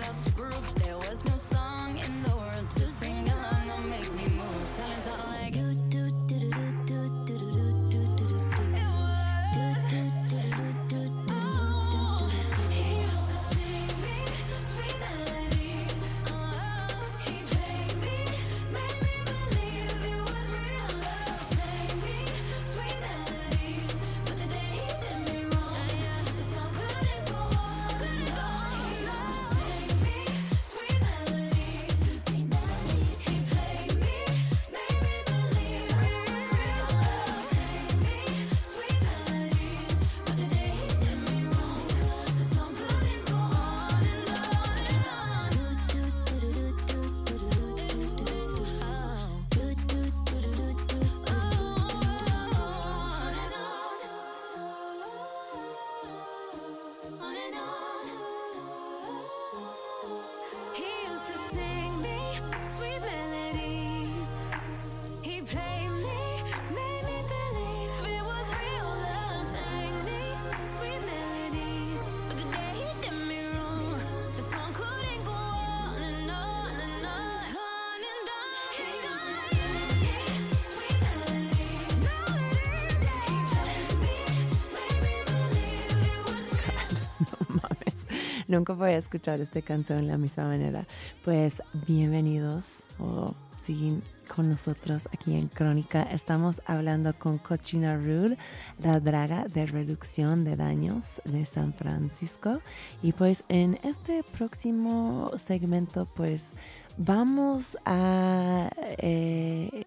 [88.55, 90.87] nunca voy a escuchar esta canción de la misma manera.
[91.25, 94.01] Pues bienvenidos o siguen
[94.33, 96.03] con nosotros aquí en Crónica.
[96.03, 98.37] Estamos hablando con Cochina Rude,
[98.81, 102.61] la draga de reducción de daños de San Francisco.
[103.03, 106.53] Y pues en este próximo segmento pues
[106.97, 108.69] vamos a...
[108.97, 109.85] eh,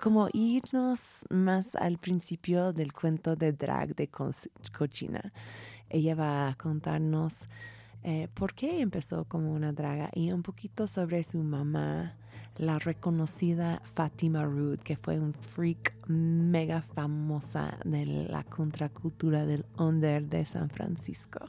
[0.00, 0.98] como irnos
[1.30, 4.34] más al principio del cuento de drag de Co-
[4.76, 5.32] Cochina.
[5.92, 7.48] Ella va a contarnos
[8.02, 12.16] eh, por qué empezó como una draga y un poquito sobre su mamá,
[12.56, 20.24] la reconocida Fatima Rude, que fue un freak mega famosa de la contracultura del under
[20.24, 21.40] de San Francisco.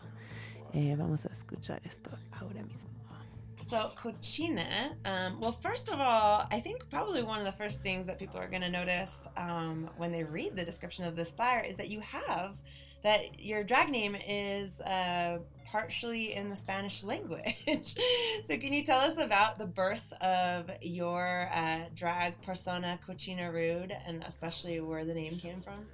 [0.73, 2.89] Eh, vamos a escuchar esto ahora mismo.
[3.61, 8.05] So, cochina, um, well, first of all, I think probably one of the first things
[8.07, 11.61] that people are going to notice um, when they read the description of this flyer
[11.61, 12.57] is that you have
[13.03, 15.39] that your drag name is uh,
[15.71, 17.95] partially in the Spanish language.
[18.47, 23.95] so, can you tell us about the birth of your uh, drag persona, Cochina Rude,
[24.07, 25.85] and especially where the name came from?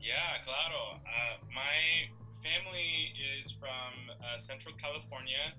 [0.00, 1.00] Yeah, claro.
[1.04, 2.08] Uh, my
[2.42, 5.52] family is from uh, Central California.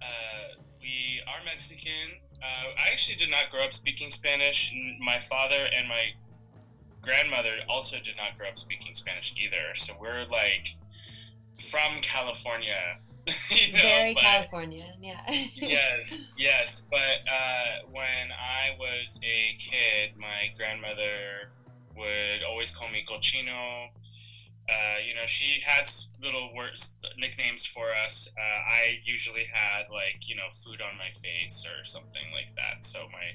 [0.00, 2.22] Uh, we are Mexican.
[2.40, 4.72] Uh, I actually did not grow up speaking Spanish.
[5.00, 6.12] My father and my
[7.00, 9.74] grandmother also did not grow up speaking Spanish either.
[9.74, 10.76] So we're like
[11.70, 12.98] from California.
[13.50, 15.20] you know, Very but- Californian, yeah.
[15.54, 16.86] yes, yes.
[16.90, 16.98] But
[17.30, 21.52] uh, when I was a kid, my grandmother
[21.96, 23.88] would always call me cochino.
[24.68, 25.90] Uh, you know, she had
[26.22, 28.28] little words, nicknames for us.
[28.36, 32.84] Uh, I usually had like, you know, food on my face or something like that.
[32.84, 33.32] So my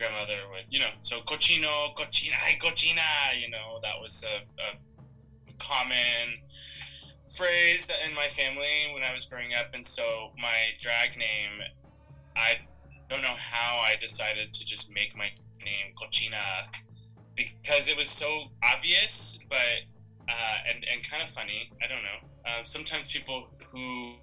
[0.00, 5.52] grandmother would, you know, so cochino, cochina, ay, cochina, you know, that was a, a
[5.58, 6.40] common
[7.36, 9.74] phrase that in my family when I was growing up.
[9.74, 11.60] And so my drag name,
[12.34, 12.60] I
[13.10, 15.30] don't know how I decided to just make my
[15.62, 16.72] name Cochina
[17.36, 19.84] because it was so obvious, but
[20.28, 21.70] uh, and and kind of funny.
[21.82, 22.28] I don't know.
[22.46, 24.14] Uh, sometimes people who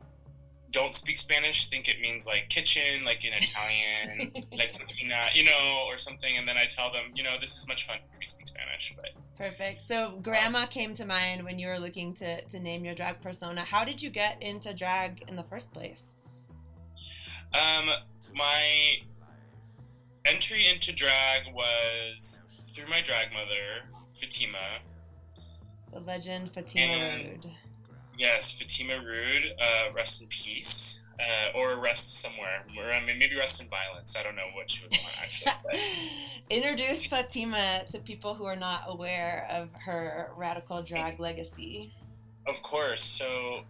[0.72, 5.84] don't speak Spanish think it means like kitchen, like in Italian, like cocina, you know,
[5.88, 6.38] or something.
[6.38, 8.94] And then I tell them, you know, this is much fun if you speak Spanish.
[8.96, 9.88] But Perfect.
[9.88, 13.62] So, grandma came to mind when you were looking to, to name your drag persona.
[13.62, 16.14] How did you get into drag in the first place?
[17.54, 17.90] Um,
[18.36, 18.96] my
[20.26, 24.80] entry into drag was through my drag mother, Fatima.
[25.94, 27.52] The legend Fatima And- Rude.
[28.18, 29.54] Yes, Fatima Rude.
[29.60, 32.66] Uh, rest in peace, uh, or rest somewhere.
[32.78, 34.16] Or I mean, maybe rest in violence.
[34.18, 35.52] I don't know what she would want actually.
[35.64, 35.80] But,
[36.50, 41.94] Introduce Fatima to people who are not aware of her radical drag legacy.
[42.48, 43.02] of course.
[43.02, 43.62] So,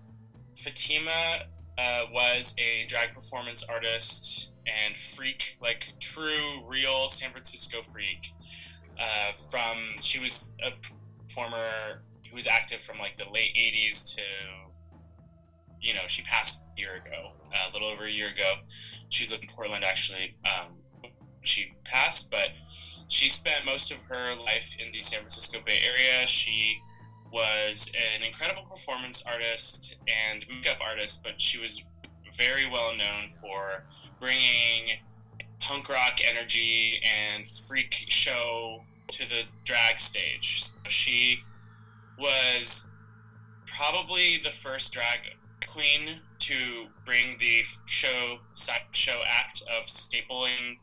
[0.55, 1.43] Fatima
[1.77, 8.33] uh, was a drag performance artist and freak, like true, real San Francisco freak.
[8.99, 10.71] Uh, from she was a
[11.27, 14.21] performer who was active from like the late '80s to,
[15.82, 17.32] you know, she passed a year ago,
[17.69, 18.55] a little over a year ago.
[19.09, 20.36] She was in Portland actually.
[20.45, 20.78] Um,
[21.43, 22.49] she passed, but
[23.07, 26.28] she spent most of her life in the San Francisco Bay Area.
[26.28, 26.82] She
[27.32, 31.84] was an incredible performance artist and makeup artist, but she was
[32.36, 33.86] very well known for
[34.19, 34.99] bringing
[35.59, 40.63] punk rock energy and freak show to the drag stage.
[40.63, 41.39] So she
[42.18, 42.89] was
[43.65, 45.20] probably the first drag
[45.65, 48.38] queen to bring the show
[48.91, 50.78] show act of stapling,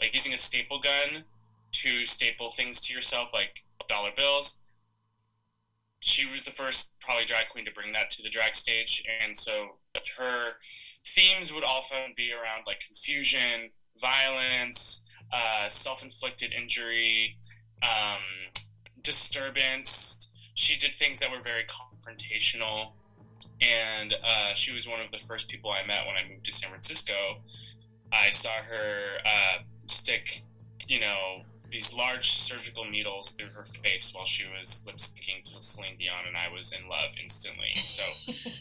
[0.00, 1.24] like using a staple gun
[1.72, 4.58] to staple things to yourself, like dollar bills.
[6.00, 9.36] She was the first probably drag queen to bring that to the drag stage and
[9.36, 9.76] so
[10.16, 10.52] her
[11.06, 13.70] themes would often be around like confusion
[14.00, 17.36] violence uh, self-inflicted injury
[17.82, 18.22] um,
[19.02, 20.29] disturbance
[20.60, 22.92] she did things that were very confrontational
[23.62, 26.52] and uh, she was one of the first people i met when i moved to
[26.52, 27.38] san francisco
[28.12, 30.42] i saw her uh, stick
[30.86, 35.62] you know these large surgical needles through her face while she was lip syncing to
[35.62, 37.74] Celine Dion, and I was in love instantly.
[37.84, 38.02] So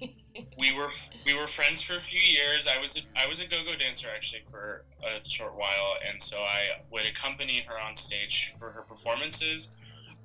[0.57, 0.89] we were
[1.25, 2.67] we were friends for a few years.
[2.67, 6.37] I was a, I was a go-go dancer actually for a short while, and so
[6.37, 9.69] I would accompany her on stage for her performances.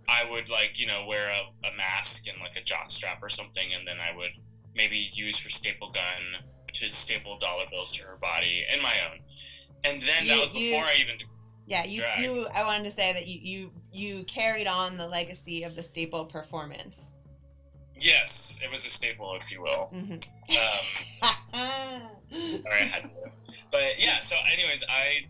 [0.09, 3.29] I would like you know wear a, a mask and like a jock strap or
[3.29, 4.31] something, and then I would
[4.75, 6.43] maybe use her staple gun
[6.75, 9.21] to staple dollar bills to her body and my own.
[9.85, 11.17] And then that You- was you- before I even
[11.67, 12.47] Yeah, you, you.
[12.49, 16.25] I wanted to say that you, you you carried on the legacy of the staple
[16.27, 16.97] performance.
[18.01, 19.89] Yes, it was a staple, if you will.
[19.95, 20.27] Mhm.
[20.51, 23.11] Um, I had to.
[23.71, 25.27] But yeah, so, anyways, I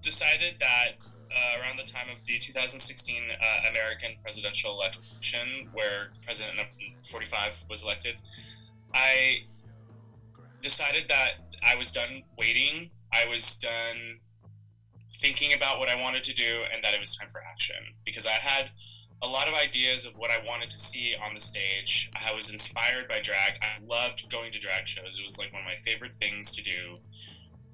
[0.00, 0.92] decided that
[1.34, 6.56] uh, around the time of the 2016 uh, American presidential election, where President
[7.02, 8.16] 45 was elected,
[8.94, 9.44] I
[10.62, 11.32] decided that
[11.62, 12.90] I was done waiting.
[13.12, 14.20] I was done
[15.16, 18.26] thinking about what I wanted to do and that it was time for action because
[18.26, 18.70] I had
[19.22, 22.10] a lot of ideas of what I wanted to see on the stage.
[22.14, 23.54] I was inspired by drag.
[23.62, 25.18] I loved going to drag shows.
[25.18, 26.98] It was like one of my favorite things to do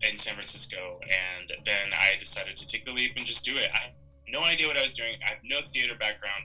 [0.03, 1.01] in San Francisco.
[1.03, 3.71] And then I decided to take the leap and just do it.
[3.75, 3.91] I had
[4.29, 5.17] no idea what I was doing.
[5.25, 6.45] I have no theater background.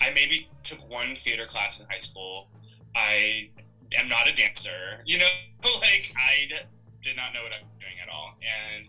[0.00, 2.48] I maybe took one theater class in high school.
[2.94, 3.50] I
[3.98, 4.70] am not a dancer.
[5.06, 5.26] You know,
[5.80, 6.56] like I d-
[7.02, 8.34] did not know what I was doing at all.
[8.42, 8.88] And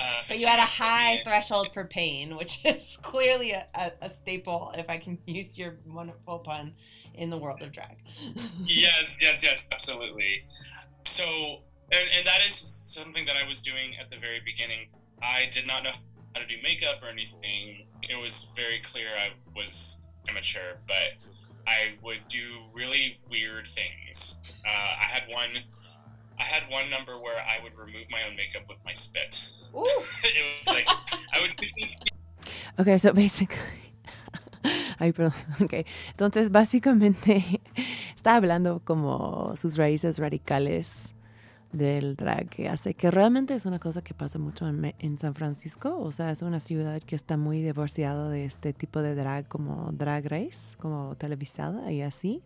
[0.00, 3.92] uh, So you had a me high threshold for pain, which is clearly a, a,
[4.02, 6.74] a staple, if I can use your wonderful pun,
[7.14, 7.96] in the world of drag.
[8.64, 10.42] yes, yes, yes, absolutely.
[11.04, 11.24] So,
[11.90, 12.54] and, and that is
[12.98, 14.88] something that I was doing at the very beginning.
[15.22, 15.92] I did not know
[16.34, 17.86] how to do makeup or anything.
[18.02, 21.14] It was very clear I was amateur, but
[21.66, 24.40] I would do really weird things.
[24.66, 25.62] Uh, I had one.
[26.38, 29.44] I had one number where I would remove my own makeup with my spit.
[29.74, 29.84] Ooh.
[30.24, 30.88] it was like
[31.32, 31.54] I would
[32.78, 33.58] Okay, so basically.
[34.98, 35.34] Ay, perdón.
[35.62, 35.86] Ok.
[36.10, 37.60] Entonces, básicamente,
[38.16, 41.14] está hablando como sus raíces radicales
[41.72, 45.34] del drag que hace, que realmente es una cosa que pasa mucho en, en San
[45.34, 45.98] Francisco.
[45.98, 49.90] O sea, es una ciudad que está muy divorciada de este tipo de drag como
[49.92, 52.42] drag race, como televisada y así.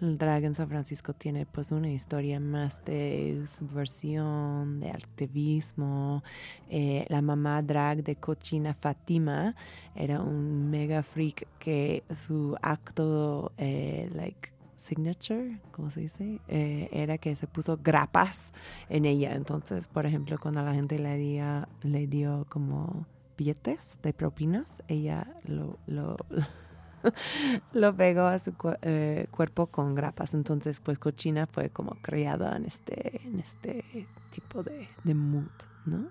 [0.00, 6.22] El drag en San Francisco tiene pues una historia más de subversión, de activismo.
[6.68, 9.56] Eh, la mamá drag de Cochina Fatima
[9.94, 14.50] era un mega freak que su acto, eh, like,
[14.88, 16.40] signature, ¿cómo se dice?
[16.48, 18.52] Eh, era que se puso grapas
[18.88, 19.34] en ella.
[19.34, 25.26] Entonces, por ejemplo, cuando la gente le dio, le dio como billetes de propinas, ella
[25.44, 26.16] lo, lo,
[27.72, 30.34] lo pegó a su cu- eh, cuerpo con grapas.
[30.34, 33.84] Entonces, pues Cochina fue como creada en este, en este
[34.30, 35.50] tipo de, de mood,
[35.84, 36.08] ¿no?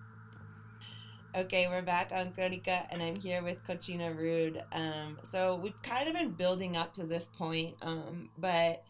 [1.38, 4.63] Okay, we're back on Crónica, and I'm here with Cochina Rude.
[4.71, 8.83] Um, so we've kind of been building up to this point, um, but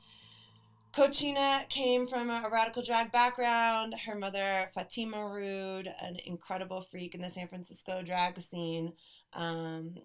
[0.94, 3.96] Cochina came from a radical drag background.
[4.06, 8.94] Her mother, Fatima Rude, an incredible freak in the San Francisco drag scene.
[9.34, 9.96] Um,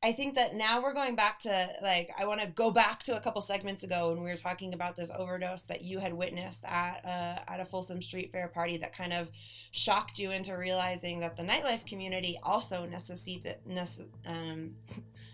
[0.00, 3.16] I think that now we're going back to like I want to go back to
[3.16, 6.64] a couple segments ago when we were talking about this overdose that you had witnessed
[6.64, 9.28] at uh, at a Folsom Street Fair party that kind of
[9.72, 14.70] shocked you into realizing that the nightlife community also necessita, nece, um,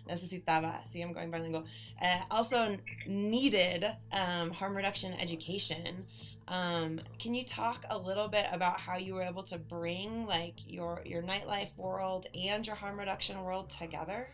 [0.17, 1.65] see I'm going bilingual,
[2.01, 6.05] uh, also needed um, harm reduction education.
[6.47, 10.55] Um, can you talk a little bit about how you were able to bring like
[10.65, 14.27] your your nightlife world and your harm reduction world together?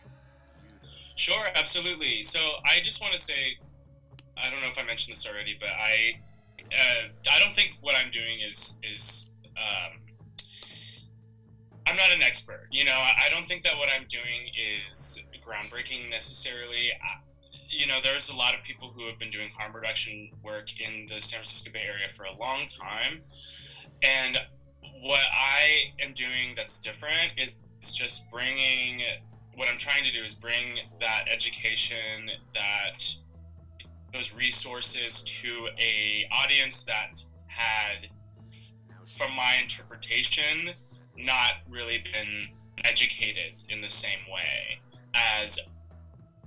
[1.14, 2.22] Sure, absolutely.
[2.22, 3.58] So I just want to say,
[4.36, 6.20] I don't know if I mentioned this already, but I,
[6.72, 9.34] uh, I don't think what I'm doing is is.
[9.56, 9.98] Um,
[11.84, 12.92] I'm not an expert, you know.
[12.96, 14.48] I don't think that what I'm doing
[14.88, 16.92] is groundbreaking necessarily.
[16.92, 17.20] I,
[17.68, 21.06] you know, there's a lot of people who have been doing harm reduction work in
[21.08, 23.22] the San Francisco Bay Area for a long time,
[24.02, 24.38] and
[25.02, 27.56] what I am doing that's different is
[27.92, 29.02] just bringing
[29.56, 33.04] what I'm trying to do is bring that education, that
[34.12, 38.08] those resources to a audience that had,
[39.06, 40.70] from my interpretation,
[41.16, 42.48] not really been
[42.84, 44.80] educated in the same way
[45.14, 45.58] as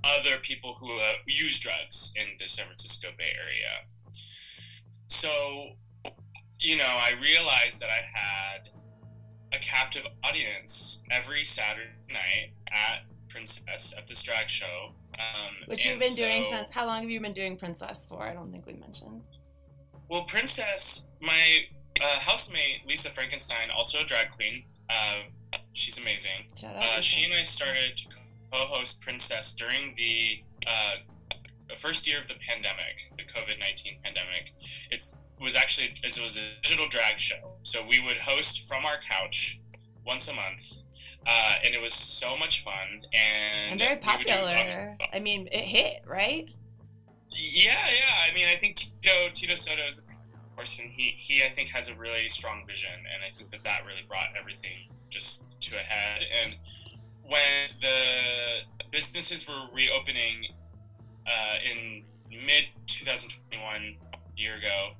[0.04, 3.86] other people who uh, use drugs in the San Francisco Bay Area.
[5.06, 5.70] So,
[6.58, 8.70] you know, I realized that I had
[9.52, 14.92] a captive audience every Saturday night at Princess at this drag show.
[15.18, 18.22] Um, Which you've been doing since how long have you been doing Princess for?
[18.22, 19.22] I don't think we mentioned.
[20.08, 21.66] Well, Princess, my
[22.00, 24.64] uh, housemate Lisa Frankenstein, also a drag queen.
[24.88, 25.22] Uh,
[25.72, 26.46] she's amazing.
[26.54, 26.82] Shout out.
[26.82, 28.06] Uh, she and I started to
[28.52, 34.52] co-host Princess during the uh, first year of the pandemic, the COVID nineteen pandemic.
[34.90, 38.84] It's it was actually it was a digital drag show, so we would host from
[38.84, 39.60] our couch
[40.04, 40.82] once a month,
[41.26, 44.96] uh, and it was so much fun and, and very we would do- popular.
[45.12, 46.48] I mean, it hit, right?
[47.30, 48.30] Yeah, yeah.
[48.30, 50.86] I mean, I think Tito Tito Soto is a person.
[50.88, 54.04] He he I think has a really strong vision, and I think that that really
[54.08, 56.22] brought everything just to a head.
[56.42, 56.54] And
[57.22, 60.46] when the businesses were reopening
[61.26, 63.96] uh, in mid 2021,
[64.36, 64.92] year ago,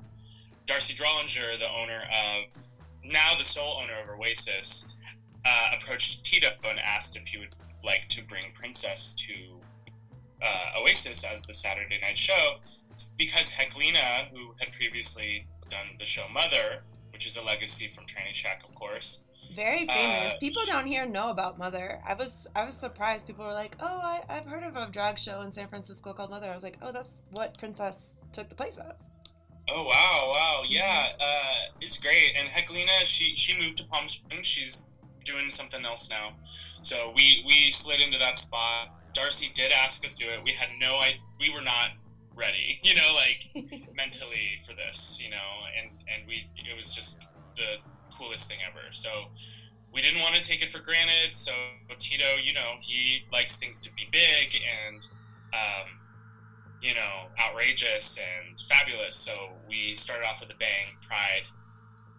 [0.67, 2.57] D'Arcy Drollinger, the owner of
[3.05, 4.89] now the sole owner of Oasis,
[5.45, 7.55] uh, approached Tito and asked if he would
[7.85, 9.61] like to bring Princess to
[10.43, 12.57] uh, Oasis as the Saturday night show
[13.17, 18.65] because Heklina, who had previously done the show Mother, which is a legacy from Trannyshack,
[18.65, 19.23] of course.
[19.55, 20.35] Very famous.
[20.35, 22.01] Uh, People down here know about Mother.
[22.07, 23.27] I was I was surprised.
[23.27, 26.31] People were like, "Oh, I, I've heard of a drag show in San Francisco called
[26.31, 27.95] Mother." I was like, "Oh, that's what Princess
[28.33, 28.97] took the place of."
[29.69, 32.35] Oh wow, wow, yeah, uh, it's great.
[32.37, 34.47] And Heklina, she she moved to Palm Springs.
[34.47, 34.87] She's
[35.25, 36.35] doing something else now,
[36.83, 38.89] so we we slid into that spot.
[39.13, 40.41] D'Arcy did ask us to do it.
[40.45, 41.91] We had no, I we were not
[42.37, 43.51] ready, you know, like
[43.95, 47.77] mentally for this, you know, and and we it was just the
[48.17, 48.93] coolest thing ever.
[48.93, 49.09] So
[49.93, 51.35] we didn't want to take it for granted.
[51.35, 51.53] So
[51.99, 55.09] Tito, you know, he likes things to be big and
[55.55, 55.89] um,
[56.83, 59.17] you know outrageous and fabulous.
[59.17, 60.97] So we started off with a bang.
[61.07, 61.45] Pride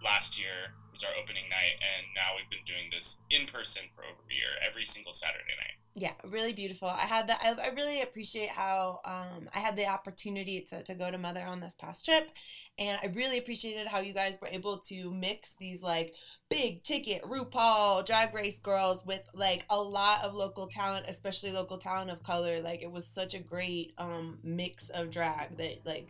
[0.03, 4.03] last year was our opening night, and now we've been doing this in person for
[4.03, 5.77] over a year, every single Saturday night.
[5.99, 6.87] Yeah, really beautiful.
[6.87, 7.39] I had that.
[7.41, 11.41] I, I really appreciate how um, I had the opportunity to, to go to Mother
[11.41, 12.29] on this past trip,
[12.77, 16.13] and I really appreciated how you guys were able to mix these like
[16.49, 21.77] big ticket RuPaul drag race girls with like a lot of local talent, especially local
[21.77, 22.61] talent of color.
[22.61, 26.09] Like it was such a great um, mix of drag that like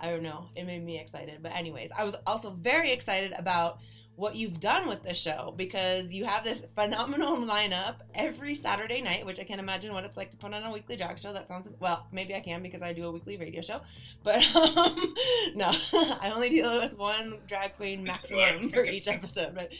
[0.00, 1.42] I don't know, it made me excited.
[1.42, 3.78] But anyways, I was also very excited about
[4.18, 9.24] what you've done with the show because you have this phenomenal lineup every Saturday night,
[9.24, 11.32] which I can't imagine what it's like to put on a weekly drag show.
[11.32, 13.80] That sounds well, maybe I can because I do a weekly radio show,
[14.24, 15.14] but um,
[15.54, 19.54] no, I only deal with one drag queen maximum for each episode.
[19.54, 19.72] But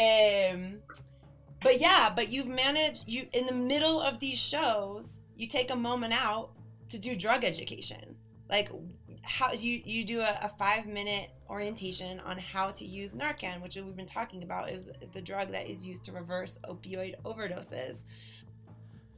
[0.00, 0.76] um,
[1.60, 5.76] but yeah, but you've managed you in the middle of these shows, you take a
[5.76, 6.50] moment out
[6.90, 8.14] to do drug education,
[8.48, 8.70] like
[9.22, 13.76] how you you do a, a five minute orientation on how to use Narcan, which
[13.76, 18.02] we've been talking about is the drug that is used to reverse opioid overdoses.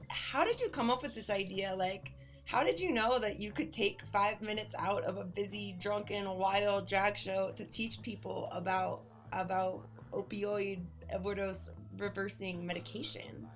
[0.08, 1.74] How did you come up with this idea?
[1.74, 2.12] Like,
[2.44, 6.28] how did you know that you could take five minutes out of a busy, drunken,
[6.28, 9.02] wild drag show to teach people about
[9.32, 10.80] about opioid
[11.12, 13.48] overdose reversing medication?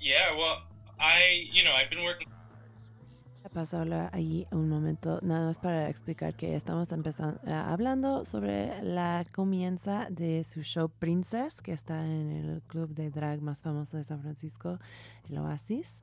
[0.00, 0.62] Yeah, well,
[1.00, 2.28] I, you know, I've been working
[3.52, 8.82] Paso a hablar allí un momento, nada más para explicar que estamos empezando hablando sobre
[8.82, 13.96] la comienza de su show Princess, que está en el club de drag más famoso
[13.96, 14.78] de San Francisco,
[15.30, 16.00] el Oasis.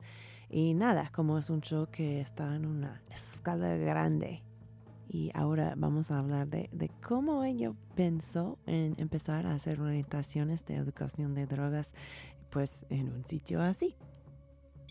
[0.48, 4.42] Y nada, como es un show que está en una escala grande.
[5.08, 10.64] Y ahora vamos a hablar de, de cómo ella pensó en empezar a hacer orientaciones
[10.66, 11.94] de educación de drogas,
[12.50, 13.96] pues en un sitio así.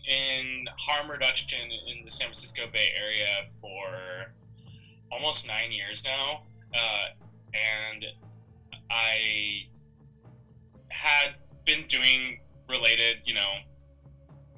[0.06, 4.32] In harm reduction in the San Francisco Bay Area for
[5.10, 6.42] almost nine years now.
[6.74, 7.06] Uh,
[7.54, 8.04] and
[8.90, 9.66] I
[10.88, 13.52] had been doing related, you know,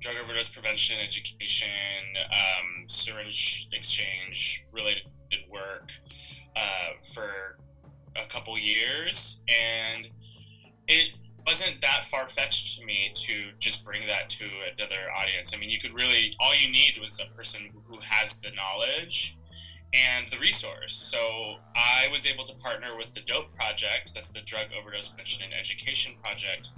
[0.01, 1.69] drug overdose prevention, education,
[2.31, 5.03] um, syringe exchange related
[5.51, 5.93] work
[6.57, 7.59] uh, for
[8.17, 9.41] a couple years.
[9.49, 10.09] And
[10.89, 11.11] it
[11.47, 14.45] wasn't that far fetched to me to just bring that to
[14.77, 15.55] another audience.
[15.55, 19.39] I mean, you could really, all you need was a person who has the knowledge
[19.93, 20.97] and the resource.
[20.97, 25.45] So I was able to partner with the DOPE Project, that's the Drug Overdose Prevention
[25.45, 26.71] and Education Project,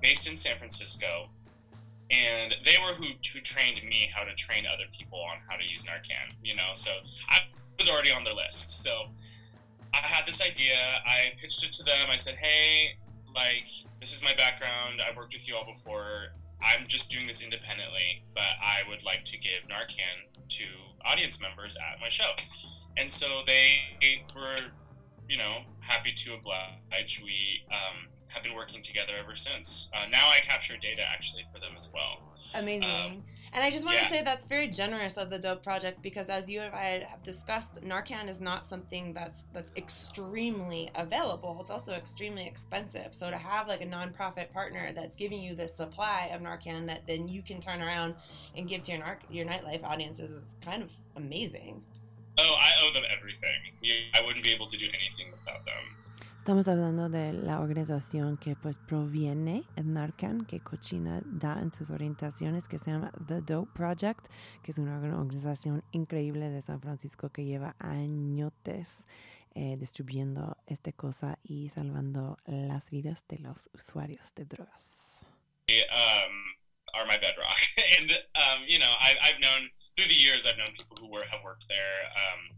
[0.00, 1.28] based in San Francisco.
[2.10, 5.70] And they were who, who trained me how to train other people on how to
[5.70, 6.90] use Narcan, you know, so
[7.28, 7.40] I
[7.78, 8.82] was already on their list.
[8.82, 9.08] So
[9.92, 10.76] I had this idea,
[11.06, 12.96] I pitched it to them, I said, hey,
[13.34, 13.68] like
[14.00, 15.00] this is my background.
[15.00, 16.34] I've worked with you all before.
[16.62, 20.64] I'm just doing this independently but i would like to give narcan to
[21.04, 22.32] audience members at my show.
[22.96, 23.78] And so they
[24.34, 24.56] were
[25.28, 27.20] you know happy to oblige.
[27.22, 29.90] We um, have been working together ever since.
[29.94, 32.20] Uh, now i capture data actually for them as well.
[32.54, 32.84] Amazing.
[32.84, 33.22] Um,
[33.54, 34.04] and I just want yeah.
[34.04, 37.22] to say that's very generous of the Dope Project because, as you and I have
[37.22, 41.56] discussed, Narcan is not something that's that's extremely available.
[41.60, 43.08] It's also extremely expensive.
[43.12, 47.06] So to have like a nonprofit partner that's giving you this supply of Narcan that
[47.06, 48.14] then you can turn around
[48.56, 51.80] and give to your nar- your nightlife audiences is kind of amazing.
[52.38, 53.60] oh i owe them everything
[54.14, 56.03] i wouldn't be able to do anything without them
[56.44, 61.88] Estamos hablando de la organización que pues proviene en Narcan, que Cochina da en sus
[61.88, 64.26] orientaciones, que se llama The Dope Project,
[64.62, 69.06] que es una organización increíble de San Francisco que lleva añotes
[69.54, 75.24] eh, distribuyendo esta cosa y salvando las vidas de los usuarios de drogas.
[75.70, 76.34] um,
[76.92, 77.56] are my bedrock.
[77.98, 81.24] and um, you know, I, I've known through the years, I've known people who were
[81.24, 82.50] have worked there, um,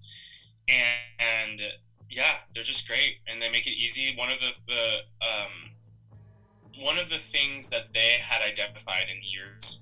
[0.69, 4.15] and, and yeah, they're just great, and they make it easy.
[4.17, 9.81] One of the the um, one of the things that they had identified in years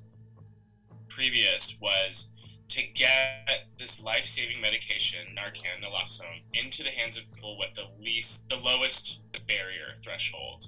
[1.08, 2.28] previous was
[2.68, 8.48] to get this life-saving medication, Narcan, naloxone, into the hands of people with the least,
[8.48, 10.66] the lowest barrier threshold.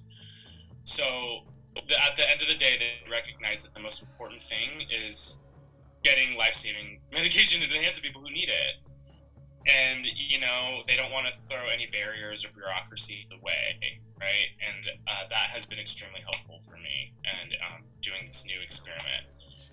[0.85, 1.41] So
[1.89, 5.43] the, at the end of the day, they recognize that the most important thing is
[6.05, 8.89] getting life-saving medication into the hands of people who need it.
[9.67, 14.01] And you know they don't want to throw any barriers or bureaucracy in the way,
[14.21, 14.49] right?
[14.63, 19.27] And uh, that has been extremely helpful for me and um, doing this new experiment.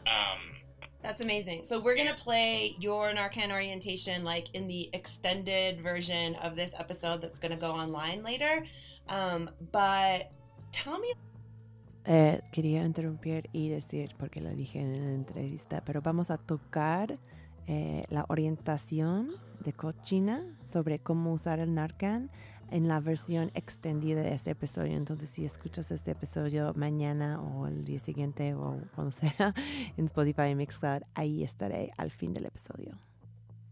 [0.08, 0.58] Um,
[1.04, 1.64] That's amazing.
[1.64, 7.22] So we're gonna play your Narcan orientation like in the extended version of this episode
[7.22, 8.66] that's gonna go online later.
[9.10, 10.32] Um, but
[10.72, 11.14] tell me
[12.06, 17.18] Eh, quería interrumpir y decir, porque lo dije en la entrevista, pero vamos a tocar
[17.68, 22.30] eh, la orientación de Cochina sobre cómo usar el Narcan
[22.72, 24.98] en la versión extendida de este episodio.
[24.98, 29.54] Entonces, si escuchas este episodio mañana o el día siguiente o cuando sea
[29.96, 32.98] en Spotify y Mixcloud, ahí estaré al fin del episodio.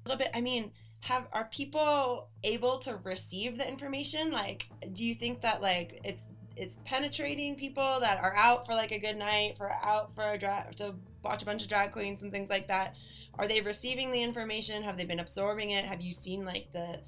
[0.05, 0.35] A little bit.
[0.35, 0.71] I mean,
[1.01, 4.31] have are people able to receive the information?
[4.31, 6.23] Like, do you think that like it's
[6.55, 10.37] it's penetrating people that are out for like a good night, for out for a
[10.37, 12.95] drag to watch a bunch of drag queens and things like that?
[13.37, 14.83] Are they receiving the information?
[14.83, 15.85] Have they been absorbing it?
[15.85, 16.99] Have you seen like the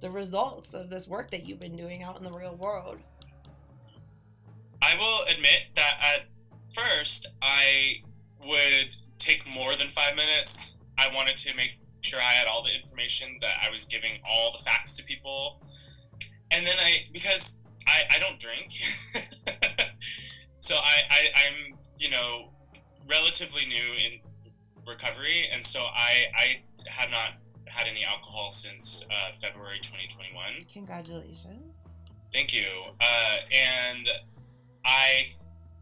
[0.00, 2.98] the results of this work that you've been doing out in the real world?
[4.82, 6.26] I will admit that at
[6.74, 7.96] first I
[8.46, 10.80] would take more than five minutes.
[10.96, 14.52] I wanted to make sure I had all the information, that I was giving all
[14.52, 15.62] the facts to people.
[16.50, 18.80] And then I, because I, I don't drink,
[20.60, 22.52] so I, I, I'm, you know,
[23.10, 24.20] relatively new in
[24.86, 25.48] recovery.
[25.52, 27.32] And so I, I have not
[27.66, 30.64] had any alcohol since uh, February 2021.
[30.72, 31.74] Congratulations.
[32.32, 32.66] Thank you.
[33.00, 34.08] Uh, and
[34.84, 35.26] I,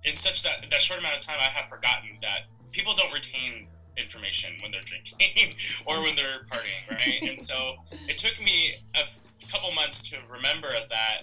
[0.05, 3.69] in such that that short amount of time, I have forgotten that people don't retain
[3.97, 5.55] information when they're drinking
[5.87, 7.23] or when they're partying, right?
[7.23, 7.77] and so
[8.09, 9.19] it took me a f-
[9.51, 11.23] couple months to remember that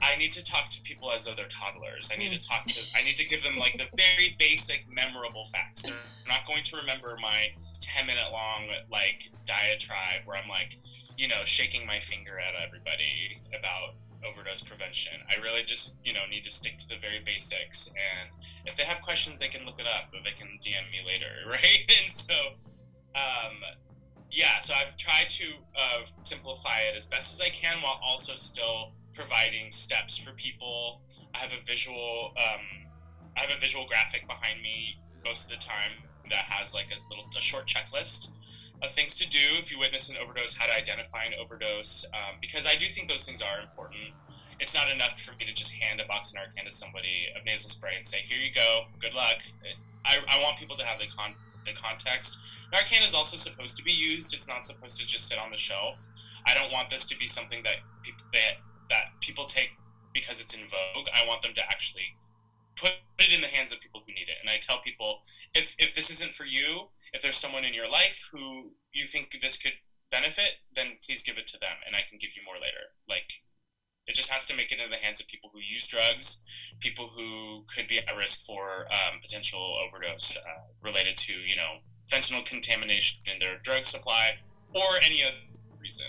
[0.00, 2.10] I need to talk to people as though they're toddlers.
[2.12, 2.80] I need to talk to.
[2.94, 5.82] I need to give them like the very basic, memorable facts.
[5.82, 5.92] They're
[6.28, 7.48] not going to remember my
[7.80, 10.78] ten minute long like diatribe where I'm like,
[11.16, 13.94] you know, shaking my finger at everybody about
[14.26, 15.14] overdose prevention.
[15.30, 17.88] I really just, you know, need to stick to the very basics.
[17.88, 18.30] And
[18.66, 21.30] if they have questions, they can look it up or they can DM me later,
[21.48, 21.90] right?
[22.00, 22.34] And so,
[23.14, 23.56] um,
[24.30, 25.44] yeah, so I've tried to
[25.76, 31.00] uh, simplify it as best as I can while also still providing steps for people.
[31.34, 32.60] I have a visual, um,
[33.36, 35.92] I have a visual graphic behind me most of the time
[36.30, 38.30] that has like a little, a short checklist
[38.82, 42.36] of things to do if you witness an overdose, how to identify an overdose, um,
[42.40, 44.12] because I do think those things are important.
[44.60, 47.44] It's not enough for me to just hand a box of Narcan to somebody of
[47.44, 49.38] nasal spray and say, "Here you go, good luck."
[50.04, 51.34] I, I want people to have the con
[51.66, 52.38] the context.
[52.72, 54.32] Narcan is also supposed to be used.
[54.32, 56.08] It's not supposed to just sit on the shelf.
[56.46, 59.70] I don't want this to be something that people that that people take
[60.12, 61.08] because it's in vogue.
[61.12, 62.16] I want them to actually
[62.76, 64.36] put it in the hands of people who need it.
[64.40, 65.20] And I tell people
[65.54, 69.36] if if this isn't for you, if there's someone in your life who you think
[69.40, 69.72] this could
[70.10, 72.94] benefit, then please give it to them and I can give you more later.
[73.08, 73.42] Like
[74.06, 76.42] it just has to make it in the hands of people who use drugs,
[76.80, 81.82] people who could be at risk for um, potential overdose uh, related to, you know,
[82.10, 84.36] fentanyl contamination in their drug supply
[84.74, 85.34] or any other
[85.80, 86.06] reason.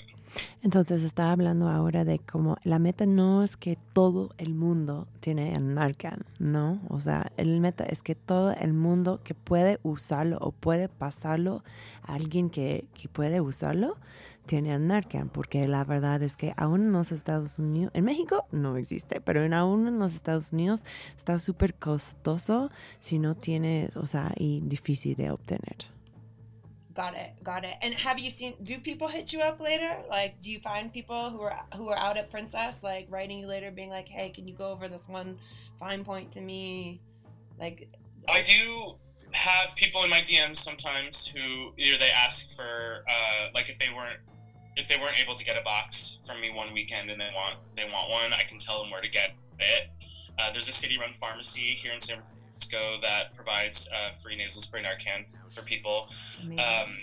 [0.61, 5.53] Entonces está hablando ahora de cómo la meta no es que todo el mundo tiene
[5.53, 6.81] el Narcan, ¿no?
[6.89, 11.63] O sea, el meta es que todo el mundo que puede usarlo o puede pasarlo
[12.03, 13.97] a alguien que, que puede usarlo
[14.47, 18.45] tiene el Narcan, porque la verdad es que aún en los Estados Unidos, en México
[18.51, 20.83] no existe, pero en aún en los Estados Unidos
[21.15, 25.96] está súper costoso si no tienes, o sea, y difícil de obtener.
[26.97, 27.75] Got it, got it.
[27.83, 28.55] And have you seen?
[28.63, 29.97] Do people hit you up later?
[30.09, 33.45] Like, do you find people who are who are out at Princess, like writing you
[33.45, 35.37] later, being like, "Hey, can you go over this one
[35.79, 36.99] fine point to me?"
[37.59, 37.87] Like,
[38.27, 38.95] I do
[39.29, 43.89] have people in my DMs sometimes who either they ask for uh, like if they
[43.95, 44.19] weren't
[44.75, 47.57] if they weren't able to get a box from me one weekend and they want
[47.75, 49.91] they want one, I can tell them where to get it.
[50.39, 52.17] Uh, there's a city-run pharmacy here in San
[52.57, 56.09] Francisco that provides uh, free nasal spray Narcan for people.
[56.43, 56.97] Um,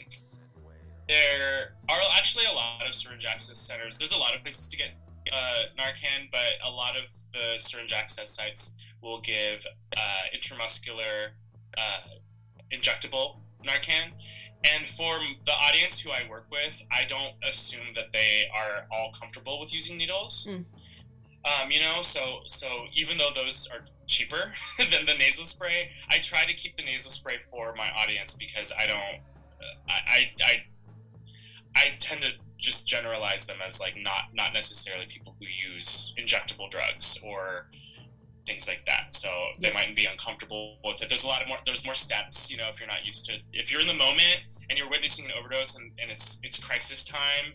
[1.09, 3.99] there are actually a lot of syringe access centers.
[3.99, 4.89] There's a lot of places to get
[5.33, 10.01] uh, Narcan, but a lot of the syringe access sites will give uh,
[10.37, 11.31] intramuscular
[11.77, 12.09] uh,
[12.73, 14.13] injectable Narcan.
[14.65, 19.13] And for the audience who I work with, I don't assume that they are all
[19.19, 20.49] comfortable with using needles.
[20.51, 20.65] Mm.
[21.45, 26.19] Um, you know, so so even though those are cheaper than the nasal spray, I
[26.19, 29.21] try to keep the nasal spray for my audience because I don't,
[29.89, 30.65] I, I, I,
[31.77, 36.71] I tend to just generalize them as like not not necessarily people who use injectable
[36.71, 37.67] drugs or
[38.47, 39.15] things like that.
[39.15, 39.29] So
[39.61, 41.09] they might be uncomfortable with it.
[41.09, 41.59] There's a lot of more.
[41.67, 42.51] There's more steps.
[42.51, 45.25] You know, if you're not used to, if you're in the moment and you're witnessing
[45.27, 47.55] an overdose and, and it's it's crisis time.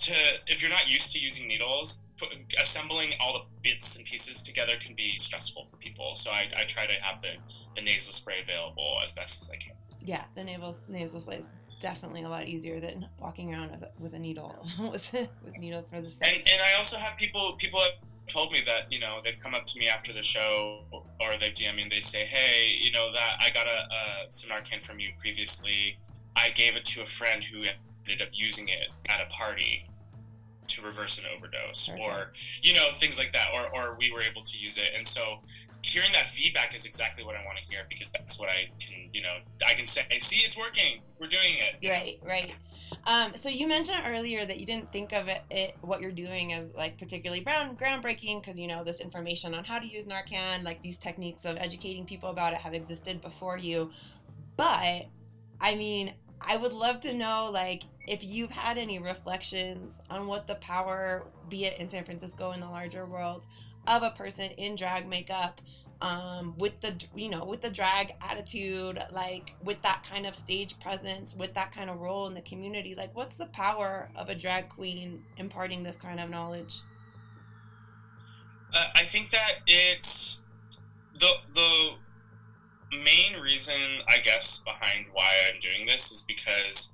[0.00, 0.14] To
[0.46, 2.28] if you're not used to using needles, put,
[2.58, 6.14] assembling all the bits and pieces together can be stressful for people.
[6.14, 7.32] So I, I try to have the,
[7.76, 9.72] the nasal spray available as best as I can.
[10.04, 11.46] yeah, the nasal nasal spray is
[11.80, 15.86] definitely a lot easier than walking around with a, with a needle with with needles
[15.86, 17.92] for the And and I also have people people have
[18.28, 20.82] told me that you know they've come up to me after the show
[21.20, 24.30] or they've DM me and they say, hey, you know that I got a, a
[24.30, 25.98] some Narcan from you previously.
[26.36, 27.64] I gave it to a friend who
[28.08, 29.89] ended up using it at a party
[30.70, 32.04] to reverse an overdose Perfect.
[32.04, 35.06] or you know things like that or, or we were able to use it and
[35.06, 35.40] so
[35.82, 39.08] hearing that feedback is exactly what i want to hear because that's what i can
[39.12, 41.86] you know i can say see it's working we're doing it?
[41.86, 42.52] Right, right.
[43.06, 46.54] Um, so you mentioned earlier that you didn't think of it, it what you're doing
[46.54, 50.64] as like particularly brown, groundbreaking because you know this information on how to use Narcan,
[50.64, 53.90] like these techniques of educating people about it, have existed before you.
[54.56, 55.06] But
[55.60, 60.46] I mean, I would love to know like if you've had any reflections on what
[60.46, 63.46] the power, be it in San Francisco in the larger world,
[63.86, 65.60] of a person in drag makeup
[66.02, 70.78] um, with the you know with the drag attitude like with that kind of stage
[70.80, 74.34] presence with that kind of role in the community like what's the power of a
[74.34, 76.80] drag queen imparting this kind of knowledge?
[78.72, 80.42] Uh, I think that it's
[81.18, 81.90] the the
[82.92, 83.74] main reason
[84.08, 86.92] I guess behind why I'm doing this is because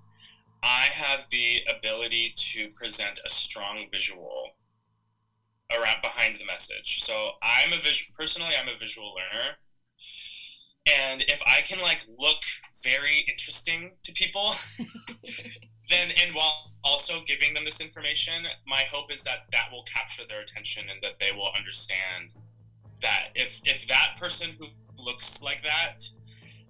[0.62, 4.50] I have the ability to present a strong visual
[5.70, 7.02] around behind the message.
[7.02, 9.56] So I'm a vis- personally I'm a visual learner.
[10.86, 12.42] And if I can like look
[12.82, 14.54] very interesting to people,
[15.90, 20.22] then and while also giving them this information, my hope is that that will capture
[20.28, 22.30] their attention and that they will understand
[23.02, 24.66] that if if that person who
[25.06, 26.10] looks like that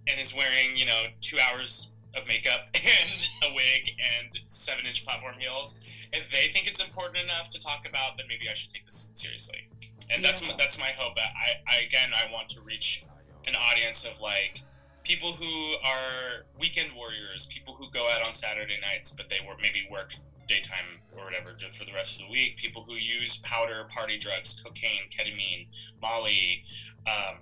[0.06, 5.04] and is wearing you know two hours of makeup and a wig and seven inch
[5.04, 5.78] platform heels,
[6.12, 9.10] if they think it's important enough to talk about, then maybe I should take this
[9.14, 9.68] seriously.
[10.10, 11.16] And that's my, that's my hope.
[11.18, 13.04] I, I again I want to reach
[13.46, 14.62] an audience of like
[15.02, 19.54] people who are weekend warriors, people who go out on Saturday nights, but they were
[19.60, 20.14] maybe work
[20.48, 22.56] daytime or whatever for the rest of the week.
[22.56, 25.66] People who use powder, party drugs, cocaine, ketamine,
[26.00, 26.64] Molly,
[27.06, 27.38] um,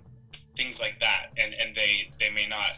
[0.55, 2.71] things like that, and and they they may not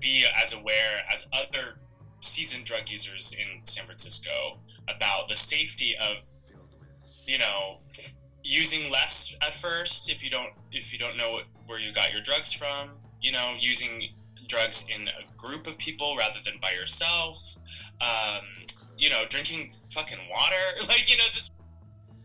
[0.00, 1.78] be as aware as other
[2.20, 4.58] seasoned drug users in San Francisco
[4.88, 6.30] about the safety of
[7.26, 7.78] you know
[8.42, 12.22] using less at first if you don't if you don't know where you got your
[12.22, 12.90] drugs from
[13.20, 14.08] you know using
[14.48, 17.58] drugs in a group of people rather than by yourself
[18.00, 18.44] um,
[18.96, 20.56] you know drinking fucking water
[20.88, 21.52] like you know just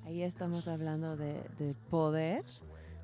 [0.05, 2.43] Ahí estamos hablando de, del poder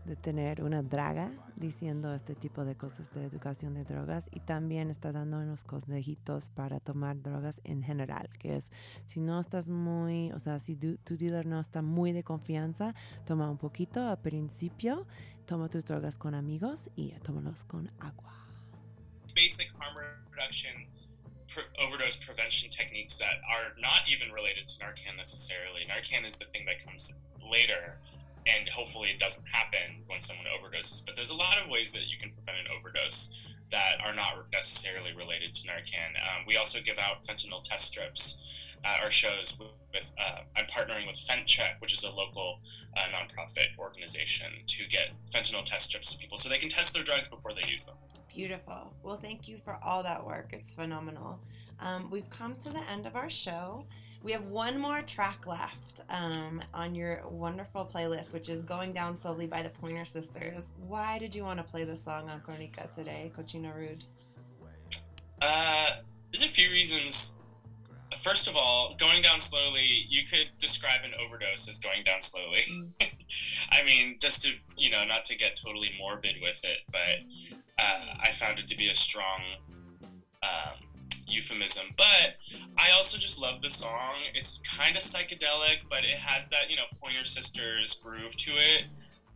[0.06, 4.90] de tener una draga diciendo este tipo de cosas de educación de drogas y también
[4.90, 8.70] está dando unos consejitos para tomar drogas en general, que es
[9.08, 12.96] si no estás muy, o sea, si tu, tu dealer no está muy de confianza,
[13.26, 15.06] toma un poquito al principio,
[15.46, 18.40] toma tus drogas con amigos y tómalos con agua.
[19.36, 19.96] basic harm
[20.32, 20.74] reduction
[21.80, 26.66] overdose prevention techniques that are not even related to narcan necessarily narcan is the thing
[26.66, 27.16] that comes
[27.50, 28.00] later
[28.58, 32.08] and hopefully it doesn't happen when someone overdoses but there's a lot of ways that
[32.08, 33.34] you can prevent an overdose
[33.72, 38.42] that are not necessarily related to narcan um, we also give out fentanyl test strips
[38.84, 42.60] at our shows with uh, i'm partnering with fentcheck which is a local
[42.98, 47.04] uh, nonprofit organization to get fentanyl test strips to people so they can test their
[47.04, 47.96] drugs before they use them
[48.34, 48.94] Beautiful.
[49.04, 50.50] Well, thank you for all that work.
[50.54, 51.40] It's phenomenal.
[51.80, 53.86] Um, we've come to the end of our show.
[54.22, 59.16] We have one more track left um, on your wonderful playlist, which is Going Down
[59.16, 60.72] Slowly by the Pointer Sisters.
[60.88, 64.04] Why did you want to play this song on Crónica today, Cochina Rude?
[65.42, 65.98] Uh,
[66.32, 67.38] there's a few reasons.
[68.18, 72.64] First of all, going down slowly, you could describe an overdose as going down slowly.
[73.72, 78.18] I mean, just to, you know, not to get totally morbid with it, but uh,
[78.22, 79.42] I found it to be a strong
[80.44, 80.89] um,
[81.30, 81.88] euphemism.
[81.98, 82.38] But
[82.78, 84.16] I also just love the song.
[84.34, 88.84] It's kind of psychedelic, but it has that, you know, Pointer Sisters groove to it.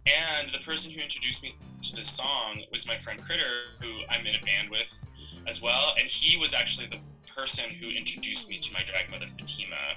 [0.06, 4.26] And the person who introduced me to this song was my friend Critter, who I'm
[4.26, 5.08] in a band with
[5.48, 5.94] as well.
[5.98, 7.00] And he was actually the
[7.34, 9.96] person who introduced me to my drag mother Fatima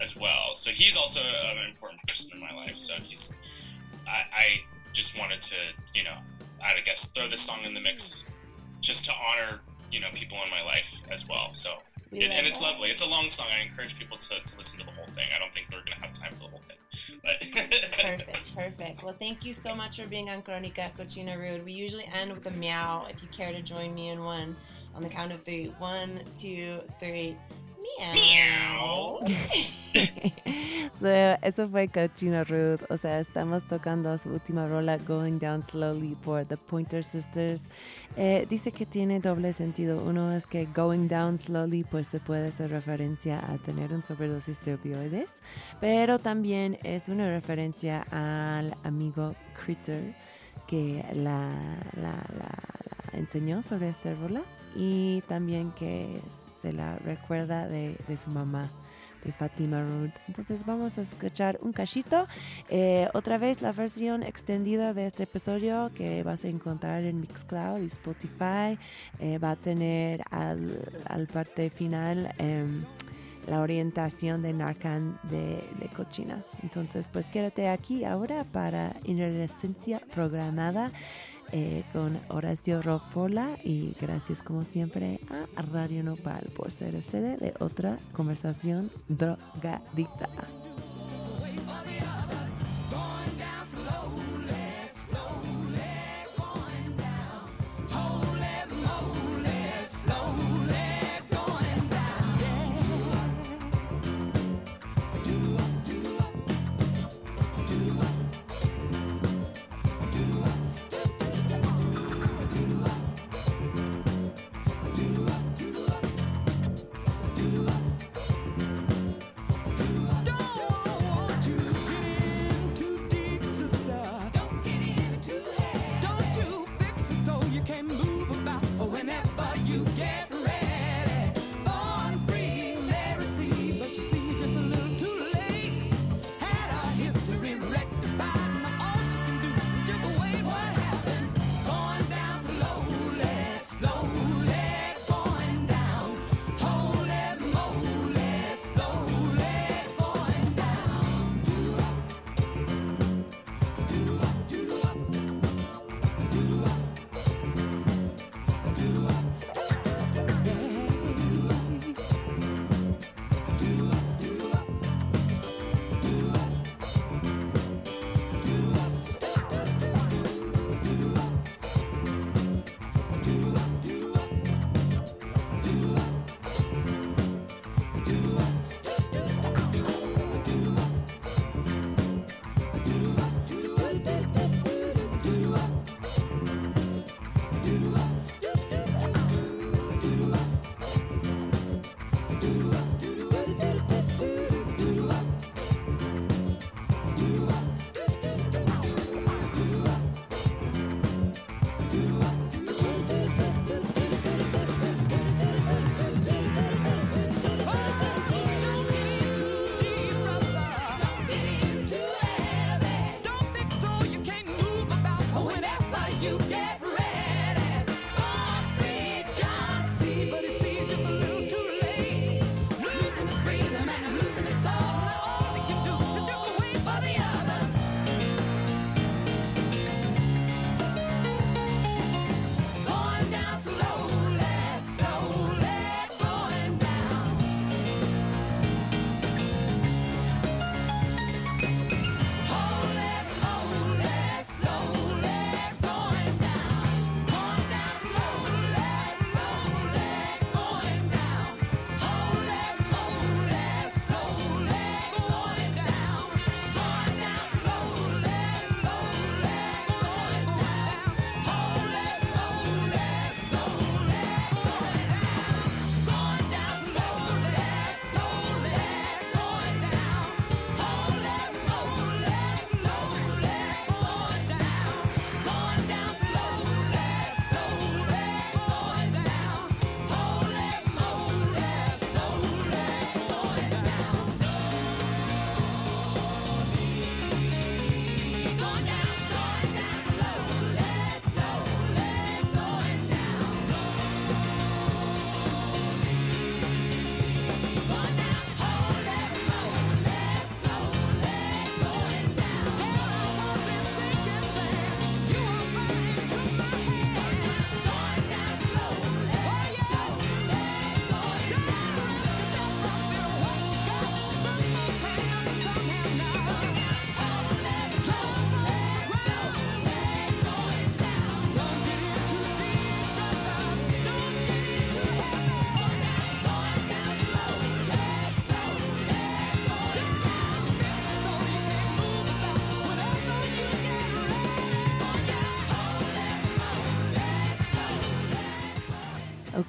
[0.00, 0.54] as well.
[0.54, 2.76] So he's also an important person in my life.
[2.76, 3.32] So he's,
[4.06, 4.60] I, I
[4.92, 5.56] just wanted to,
[5.94, 6.16] you know,
[6.62, 8.26] I guess throw this song in the mix
[8.80, 9.60] just to honor,
[9.94, 11.50] you know, people in my life as well.
[11.52, 11.70] So,
[12.10, 12.90] We and, it's lovely.
[12.90, 13.46] It's a long song.
[13.56, 15.28] I encourage people to, to listen to the whole thing.
[15.34, 17.20] I don't think they're going to have time for the whole thing.
[17.22, 17.40] But
[17.92, 19.02] Perfect, perfect.
[19.04, 21.64] Well, thank you so much for being on Crónica Cochina Rude.
[21.64, 23.06] We usually end with a meow.
[23.08, 24.56] If you care to join me in one,
[24.94, 25.72] on the count of three.
[25.78, 27.36] One, two, three.
[31.00, 31.08] So,
[31.42, 32.80] eso fue Cochina Ruth.
[32.88, 37.64] O sea, estamos tocando su última rola, Going Down Slowly, por The Pointer Sisters.
[38.16, 40.02] Eh, dice que tiene doble sentido.
[40.02, 44.58] Uno es que Going Down Slowly, pues se puede hacer referencia a tener un sobredosis
[44.64, 45.30] de opioides,
[45.80, 49.34] pero también es una referencia al amigo
[49.64, 50.14] Critter
[50.66, 51.50] que la,
[51.96, 52.58] la, la-
[53.12, 54.42] la enseñó sobre esta rola
[54.74, 56.20] y también que
[56.64, 58.70] se la recuerda de, su mamá.
[59.22, 60.10] De Fatima Rood.
[60.28, 62.26] Entonces vamos a escuchar un cachito.
[62.68, 67.80] Eh, otra vez la versión extendida de este episodio que vas a encontrar en Mixcloud
[67.80, 68.78] y Spotify.
[69.20, 72.82] Eh, va a tener al, parte final em,
[73.46, 76.42] la orientación de Narcan de, de, Cochina.
[76.62, 80.92] Entonces pues quédate aquí ahora para Inerescencia Programada.
[81.56, 85.20] Eh, con Horacio Rofola y gracias como siempre
[85.54, 90.28] a Radio Nopal por ser sede de otra conversación drogadicta.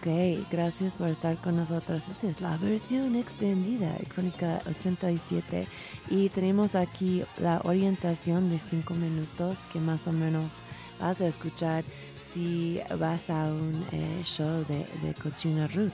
[0.06, 2.08] Ok, gracias por estar con nosotros.
[2.08, 5.68] Esta es la versión extendida, Icónica 87.
[6.12, 10.52] Y tenemos aquí la orientación de 5 minutos que más o menos
[11.00, 11.84] vas a escuchar
[12.32, 15.92] si vas a un eh, show de, de Cochina Ruth.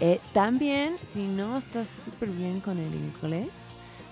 [0.00, 3.48] Eh, también, si no estás súper bien con el inglés,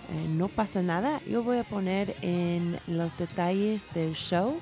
[0.08, 1.20] eh, no pasa nada.
[1.28, 4.58] Yo voy a poner en los detalles del show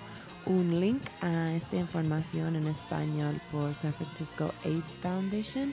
[0.46, 5.72] un link a esta información en español por San Francisco AIDS Foundation.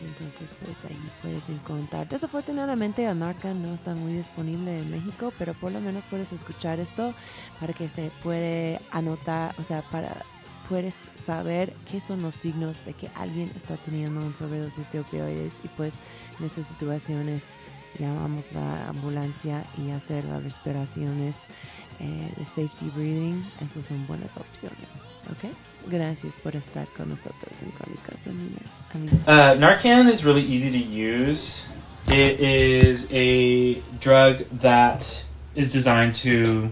[0.00, 2.08] Entonces, pues ahí puedes encontrar.
[2.08, 7.14] Desafortunadamente, Anarca no está muy disponible en México, pero por lo menos puedes escuchar esto
[7.60, 10.24] para que se puede anotar, o sea, para
[10.68, 15.52] puedes saber qué son los signos de que alguien está teniendo un sobredosis de opioides
[15.62, 15.92] y pues
[16.38, 17.44] en estas situaciones
[17.98, 21.36] llamamos la ambulancia y hacer las respiraciones
[22.00, 23.44] eh, de safety breathing.
[23.64, 24.88] Esas son buenas opciones,
[25.30, 25.50] ¿ok?
[25.86, 28.16] Gracias por estar con nosotros en Crónicas.
[29.26, 31.66] Uh, Narcan is really easy to use.
[32.08, 35.24] It is a drug that
[35.54, 36.70] is designed to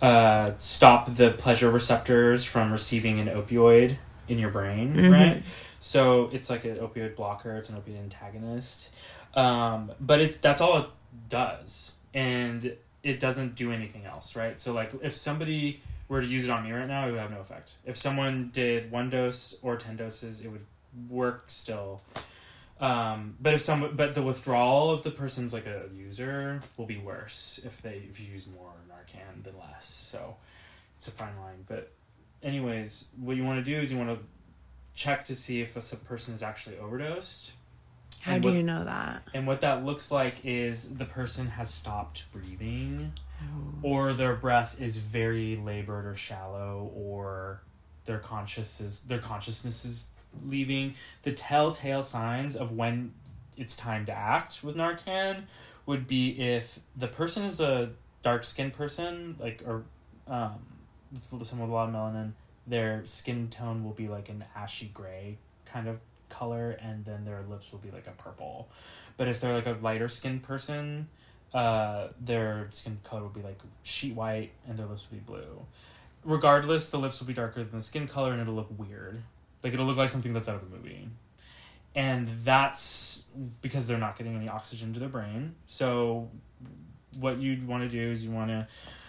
[0.00, 3.96] uh, stop the pleasure receptors from receiving an opioid
[4.28, 5.10] in your brain, Mhm.
[5.12, 5.42] right?
[5.80, 7.56] So it's like an opioid blocker.
[7.56, 8.90] It's an opioid antagonist,
[9.34, 10.90] um, but it's that's all it
[11.28, 14.58] does, and it doesn't do anything else, right?
[14.58, 17.30] So like if somebody were to use it on me right now, it would have
[17.30, 17.72] no effect.
[17.84, 20.64] If someone did one dose or ten doses, it would
[21.08, 22.00] work still.
[22.80, 26.98] Um, but if some, but the withdrawal of the person's like a user will be
[26.98, 29.86] worse if they if you use more Narcan than less.
[29.86, 30.36] So
[30.96, 31.64] it's a fine line.
[31.66, 31.90] But
[32.42, 34.24] anyways, what you want to do is you want to
[34.94, 37.52] check to see if a person is actually overdosed.
[38.22, 39.22] How And do what- you know that?
[39.34, 43.12] And what that looks like is the person has stopped breathing,
[43.82, 47.62] or their breath is very labored or shallow, or
[48.04, 50.10] their conscious is their consciousness is
[50.44, 50.94] leaving.
[51.22, 53.12] The telltale signs of when
[53.56, 55.44] it's time to act with Narcan
[55.86, 57.90] would be if the person is a
[58.22, 59.84] dark skinned person, like or
[60.26, 60.54] um,
[61.44, 62.32] someone with a lot of melanin,
[62.66, 65.98] their skin tone will be like an ashy gray kind of
[66.28, 68.68] color, and then their lips will be like a purple.
[69.16, 71.08] But if they're like a lighter skinned person,
[71.54, 75.64] uh, their skin color will be like sheet white, and their lips will be blue.
[76.24, 79.22] Regardless, the lips will be darker than the skin color, and it'll look weird.
[79.62, 81.08] Like it'll look like something that's out of a movie.
[81.94, 83.28] And that's
[83.62, 85.54] because they're not getting any oxygen to their brain.
[85.66, 86.28] So,
[87.18, 88.68] what you'd want to do is you want to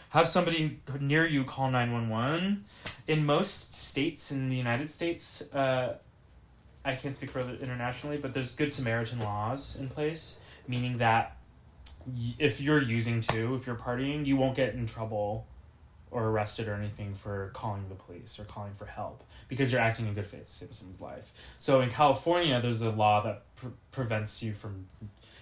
[0.10, 2.66] have somebody near you call 911.
[3.08, 5.98] In most states in the United States, uh,
[6.84, 11.38] I can't speak for the internationally, but there's Good Samaritan laws in place, meaning that
[12.38, 15.46] if you're using too, if you're partying, you won't get in trouble
[16.12, 20.08] or arrested or anything for calling the police or calling for help because you're acting
[20.08, 21.32] in good faith to save someone's life.
[21.58, 24.88] So in California, there's a law that pre- prevents you from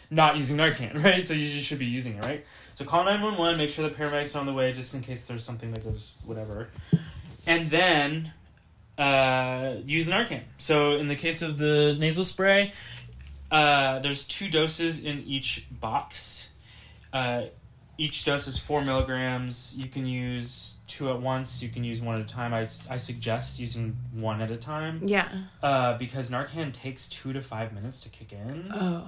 [0.09, 1.25] not using Narcan, right?
[1.25, 2.45] So you should be using it, right?
[2.73, 5.43] So call 911, make sure the paramedics are on the way just in case there's
[5.43, 6.67] something that goes whatever.
[7.45, 8.33] And then
[8.97, 10.41] uh, use the Narcan.
[10.57, 12.73] So in the case of the nasal spray,
[13.51, 16.51] uh, there's two doses in each box.
[17.13, 17.43] Uh,
[17.97, 19.75] each dose is four milligrams.
[19.77, 21.61] You can use two at once.
[21.63, 22.53] You can use one at a time.
[22.53, 25.27] I, I suggest using one at a time Yeah.
[25.63, 28.71] uh, because Narcan takes two to five minutes to kick in.
[28.73, 29.07] Oh.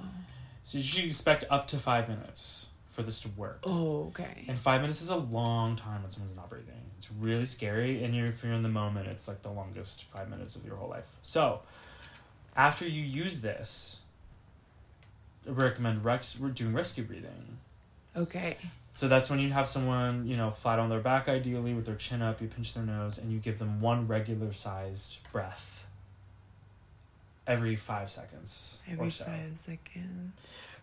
[0.64, 3.60] So you should expect up to five minutes for this to work.
[3.64, 4.44] Oh, okay.
[4.48, 6.74] And five minutes is a long time when someone's not breathing.
[7.00, 10.28] It's really scary, and you're, if you're in the moment, it's like the longest five
[10.28, 11.06] minutes of your whole life.
[11.22, 11.60] So,
[12.54, 14.02] after you use this,
[15.48, 17.56] I recommend rex, we're doing rescue breathing.
[18.14, 18.58] Okay.
[18.92, 21.94] So that's when you have someone, you know, flat on their back, ideally with their
[21.94, 22.42] chin up.
[22.42, 25.86] You pinch their nose, and you give them one regular sized breath
[27.46, 30.32] every five seconds Every so five seconds.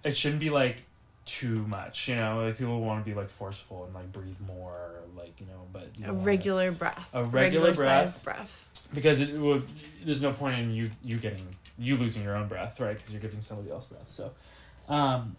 [0.03, 0.83] it shouldn't be like
[1.27, 2.43] too much, you know.
[2.43, 5.67] Like people want to be like forceful and like breathe more, like you know.
[5.71, 7.07] But you A regular breath.
[7.13, 8.13] A regular breath.
[8.13, 8.87] sized breath.
[8.93, 9.63] because it would.
[10.03, 11.45] There's no point in you you getting
[11.77, 12.97] you losing your own breath, right?
[12.97, 14.09] Because you're giving somebody else breath.
[14.09, 14.31] So,
[14.89, 15.35] um,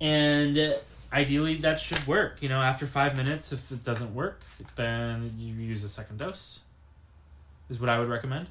[0.00, 0.72] and uh,
[1.12, 2.42] ideally that should work.
[2.42, 4.42] You know, after five minutes, if it doesn't work,
[4.76, 6.64] then you use a second dose.
[7.70, 8.48] Is what I would recommend.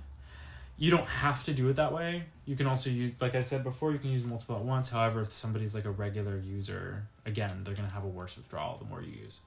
[0.77, 2.23] You don't have to do it that way.
[2.45, 4.89] You can also use, like I said before, you can use multiple at once.
[4.89, 8.77] However, if somebody's like a regular user, again, they're going to have a worse withdrawal
[8.79, 9.39] the more you use.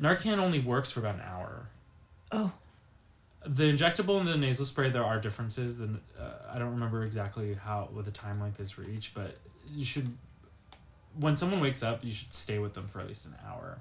[0.00, 1.66] Narcan only works for about an hour.
[2.32, 2.52] Oh.
[3.46, 5.78] The injectable and the nasal spray, there are differences.
[5.78, 9.36] Then uh, I don't remember exactly how what the time length is for each, but
[9.74, 10.14] you should.
[11.18, 13.78] When someone wakes up, you should stay with them for at least an hour.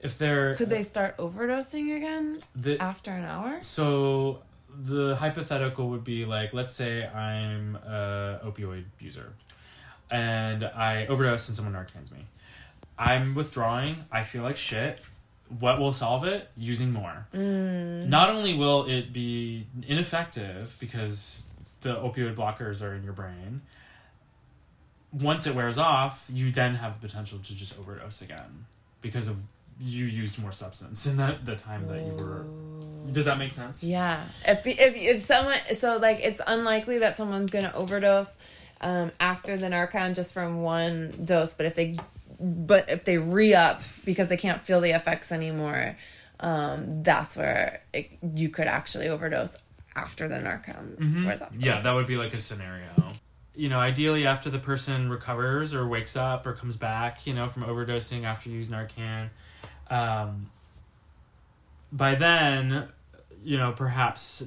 [0.00, 3.58] If they're Could they start overdosing again the, after an hour?
[3.60, 4.40] so
[4.82, 9.32] the hypothetical would be like, let's say I'm a opioid user,
[10.10, 12.26] and I overdose and someone Narcan's me.
[12.98, 13.96] I'm withdrawing.
[14.12, 15.00] I feel like shit.
[15.58, 16.48] What will solve it?
[16.56, 17.26] Using more.
[17.34, 18.08] Mm.
[18.08, 21.48] not only will it be ineffective because
[21.82, 23.60] the opioid blockers are in your brain,
[25.12, 28.66] once it wears off, you then have the potential to just overdose again
[29.00, 29.36] because of
[29.80, 32.46] you used more substance in the, the time that you were.
[33.12, 33.84] Does that make sense?
[33.84, 34.22] Yeah.
[34.46, 38.38] If if if someone so like it's unlikely that someone's going to overdose
[38.80, 41.96] um after the Narcan just from one dose, but if they
[42.40, 45.96] but if they re-up because they can't feel the effects anymore,
[46.40, 49.56] um that's where it, you could actually overdose
[49.94, 51.52] after the Narcan wears off.
[51.56, 52.88] Yeah, that would be like a scenario.
[53.56, 57.46] You know, ideally after the person recovers or wakes up or comes back, you know,
[57.46, 59.28] from overdosing after you use Narcan,
[59.90, 60.50] um,
[61.92, 62.88] by then,
[63.42, 64.44] you know, perhaps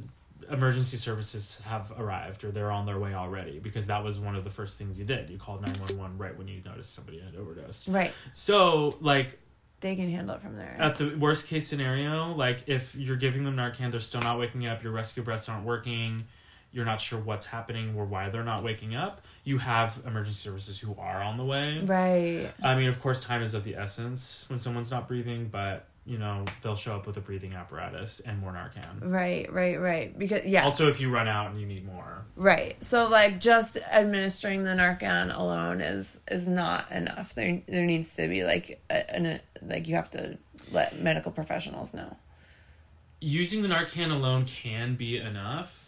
[0.50, 4.44] emergency services have arrived or they're on their way already because that was one of
[4.44, 5.30] the first things you did.
[5.30, 7.88] You called 911 right when you noticed somebody had overdosed.
[7.90, 8.14] Right.
[8.34, 9.38] So, like,
[9.82, 10.76] They can handle it from there.
[10.80, 14.66] at the worst case scenario, like if you're giving them Narcan, they're still not waking
[14.68, 16.26] up, your rescue breaths aren't working,
[16.72, 20.80] you're not sure what's happening or why they're not waking up, you have emergency services
[20.80, 21.80] who are on the way.
[21.86, 22.52] right.
[22.62, 26.18] I mean, of course, time is of the essence when someone's not breathing, but you
[26.18, 29.12] know they'll show up with a breathing apparatus and more Narcan.
[29.12, 30.18] Right, right, right.
[30.18, 32.82] Because yeah, Also, if you run out and you need more, Right.
[32.84, 37.34] So like just administering the Narcan alone is is not enough.
[37.34, 40.38] There there needs to be like a, an like you have to
[40.72, 42.16] let medical professionals know.
[43.20, 45.87] using the Narcan alone can be enough.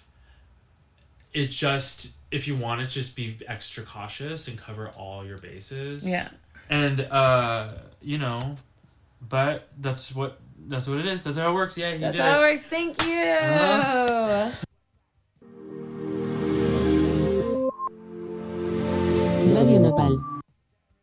[1.34, 6.08] It just if you want to just be extra cautious and cover all your bases.
[6.08, 6.30] Yeah.
[6.70, 8.56] And uh, you know,
[9.28, 11.24] but that's what that's what it is.
[11.24, 11.78] That's how it works.
[11.78, 12.52] Yeah, you That's did how it it.
[12.52, 12.62] works.
[12.62, 13.22] Thank you.
[13.22, 14.52] Uh-huh.
[19.56, 20.39] Radio Nopal.